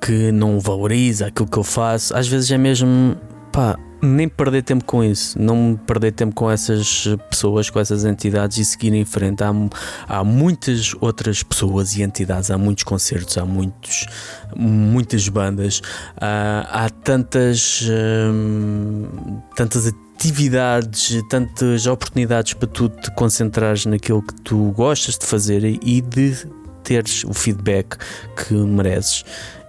[0.00, 3.16] que não valoriza aquilo que eu faço, às vezes é mesmo
[3.52, 8.56] pá, nem perder tempo com isso, não perder tempo com essas pessoas, com essas entidades
[8.58, 9.42] e seguir em frente.
[9.42, 9.52] Há,
[10.08, 14.06] há muitas outras pessoas e entidades, há muitos concertos, há muitos,
[14.56, 15.82] muitas bandas,
[16.16, 17.86] há, há tantas,
[18.32, 25.64] hum, tantas atividades, tantas oportunidades para tu te concentrares naquilo que tu gostas de fazer
[25.64, 26.36] e de
[26.84, 27.96] teres o feedback
[28.36, 29.24] que mereces.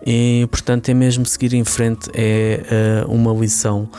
[0.05, 3.89] E portanto é mesmo seguir em frente, é uh, uma lição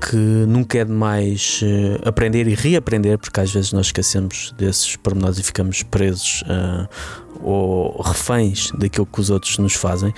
[0.00, 5.38] que nunca é demais uh, aprender e reaprender, porque às vezes nós esquecemos desses pormenores
[5.38, 6.88] e ficamos presos uh,
[7.42, 10.14] ou reféns daquilo que os outros nos fazem.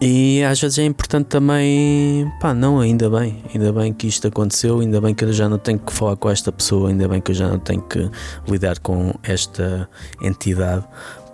[0.00, 4.80] E às vezes é importante também, pá, não, ainda bem, ainda bem que isto aconteceu,
[4.80, 7.30] ainda bem que eu já não tenho que falar com esta pessoa, ainda bem que
[7.30, 8.10] eu já não tenho que
[8.48, 9.88] lidar com esta
[10.22, 10.86] entidade,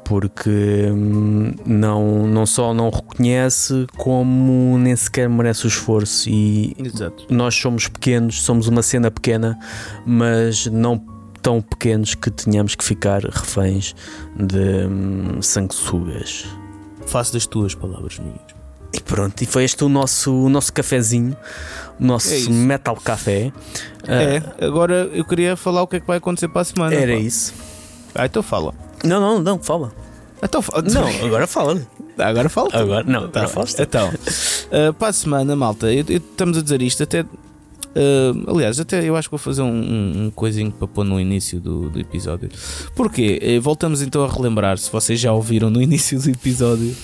[0.05, 6.29] porque hum, não, não só não reconhece, como nem sequer merece o esforço.
[6.29, 7.27] E Exato.
[7.31, 9.59] nós somos pequenos, somos uma cena pequena,
[10.05, 10.97] mas não
[11.43, 13.95] tão pequenos que tenhamos que ficar reféns
[14.37, 16.47] de hum, sanguessugas.
[17.07, 18.46] Faço das tuas palavras minhas.
[18.93, 21.37] E pronto, e foi este o nosso, o nosso cafezinho,
[22.01, 23.53] o nosso é metal café.
[24.07, 26.95] É, uh, agora eu queria falar o que é que vai acontecer para a semana.
[26.95, 27.19] Era pá.
[27.19, 27.55] isso.
[28.15, 28.75] Ah, então fala.
[29.05, 29.93] Não, não, não, fala.
[30.43, 30.63] Então,
[30.93, 31.81] não, agora fala.
[32.19, 32.71] Agora fala.
[32.73, 33.41] Agora, não, tá.
[33.41, 33.67] agora fala.
[33.79, 37.23] Então, uh, para a semana, malta, eu, eu, estamos a dizer isto até.
[37.23, 41.19] Uh, aliás, até eu acho que vou fazer um, um, um coisinho para pôr no
[41.19, 42.51] início do, do episódio.
[42.95, 43.59] Porquê?
[43.59, 46.95] Uh, voltamos então a relembrar, se vocês já ouviram no início do episódio,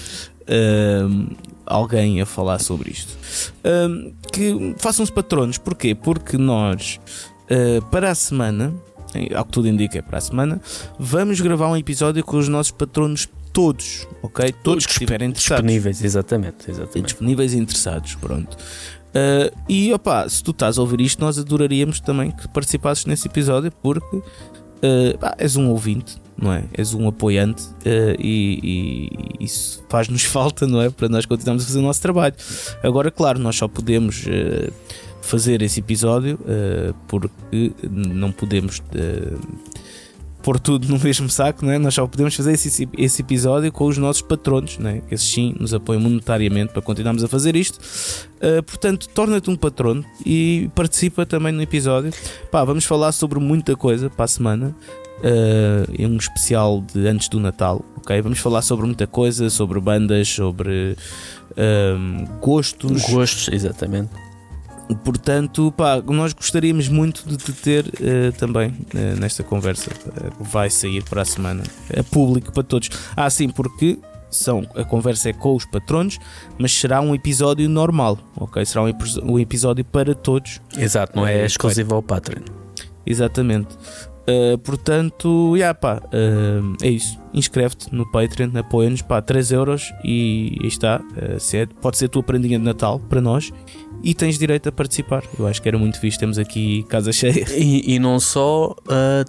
[1.66, 3.16] alguém a falar sobre isto.
[4.32, 5.58] que façam-se patronos.
[5.58, 5.94] Porquê?
[5.94, 7.00] Porque nós,
[7.90, 8.72] para a semana,
[9.34, 10.60] ao que tudo indica é para a semana,
[10.98, 14.52] vamos gravar um episódio com os nossos patronos todos, ok?
[14.64, 15.62] Todos que estiverem interessados.
[15.62, 16.70] Disponíveis, exatamente.
[16.70, 17.02] exatamente.
[17.02, 18.56] Disponíveis e interessados, pronto.
[18.56, 23.28] Uh, e opá, se tu estás a ouvir isto, nós adoraríamos também que participasses nesse
[23.28, 24.22] episódio, porque
[24.82, 26.64] uh, pá, és um ouvinte, não é?
[26.74, 29.08] És um apoiante uh, e,
[29.40, 30.90] e, isso faz-nos falta, não é?
[30.90, 32.34] Para nós continuarmos a fazer o nosso trabalho.
[32.82, 34.26] Agora, claro, nós só podemos
[35.22, 39.38] fazer esse episódio uh, porque não podemos uh,
[40.42, 41.78] pôr tudo no mesmo saco, né?
[41.78, 45.02] nós só podemos fazer esse, esse episódio com os nossos patronos, né?
[45.10, 47.78] esses sim nos apoiam monetariamente para continuarmos a fazer isto.
[48.36, 52.12] Uh, portanto, torna-te um patrono e participa também no episódio.
[52.50, 54.76] Pá, vamos falar sobre muita coisa para a semana.
[55.18, 58.20] Uh, um especial de antes do Natal, ok?
[58.20, 60.96] Vamos falar sobre muita coisa, sobre bandas, sobre
[61.52, 63.08] uh, gostos.
[63.08, 64.31] Gostos, exatamente.
[64.94, 69.90] Portanto, pá, nós gostaríamos muito de te ter uh, também uh, nesta conversa.
[69.90, 71.62] Uh, vai sair para a semana.
[71.90, 72.90] É público para todos.
[73.16, 73.98] Ah, sim, porque
[74.30, 76.18] são, a conversa é com os patronos,
[76.58, 78.64] mas será um episódio normal, ok?
[78.64, 78.92] Será um,
[79.24, 80.60] um episódio para todos.
[80.76, 82.42] Exato, não é exclusivo ao Patreon.
[83.04, 83.76] Exatamente.
[84.22, 87.18] Uh, portanto, yeah, pá, uh, é isso.
[87.34, 91.00] Inscreve-te no Patreon, apoia-nos, pá, 3 euros e aí está.
[91.00, 93.52] Uh, pode ser a tua prendinha de Natal para nós
[94.02, 95.22] e tens direito a participar.
[95.38, 96.18] Eu acho que era muito fixe.
[96.18, 97.46] Temos aqui casa cheia.
[97.56, 98.74] E, e não só,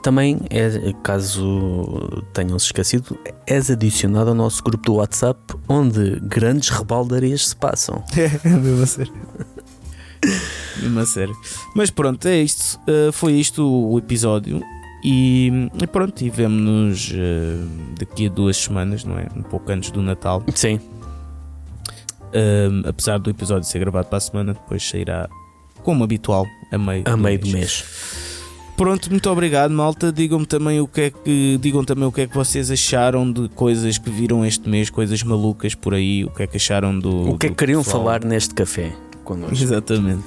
[0.02, 7.50] também, é, caso tenham-se esquecido, és adicionado ao nosso grupo do WhatsApp onde grandes rebaldarias
[7.50, 8.04] se passam.
[8.44, 9.14] É, mesmo a sério.
[10.82, 11.36] mesmo a sério.
[11.76, 12.80] Mas pronto, é isto.
[13.12, 14.62] foi isto o episódio.
[15.04, 15.52] E,
[15.82, 17.68] e pronto, e vemo-nos uh,
[18.00, 19.28] daqui a duas semanas, não é?
[19.36, 20.42] Um pouco antes do Natal.
[20.56, 20.80] Sim.
[22.34, 25.30] Uh, apesar do episódio ser gravado para a semana, depois sairá
[25.84, 27.52] como habitual a meio, a do, meio mês.
[27.52, 27.86] do mês.
[28.76, 30.12] Pronto, muito obrigado, malta.
[30.12, 33.48] Digam-me também o que é que digam também o que é que vocês acharam de
[33.50, 37.34] coisas que viram este mês, coisas malucas por aí, o que é que acharam do
[37.34, 38.04] O que é que queriam pessoal.
[38.04, 38.92] falar neste café
[39.24, 39.54] connosco.
[39.54, 40.24] Exatamente.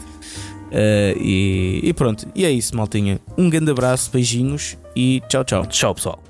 [0.66, 3.20] Uh, e, e pronto, e é isso, maltinha.
[3.36, 5.66] Um grande abraço, beijinhos e tchau, tchau.
[5.66, 6.22] Tchau, pessoal.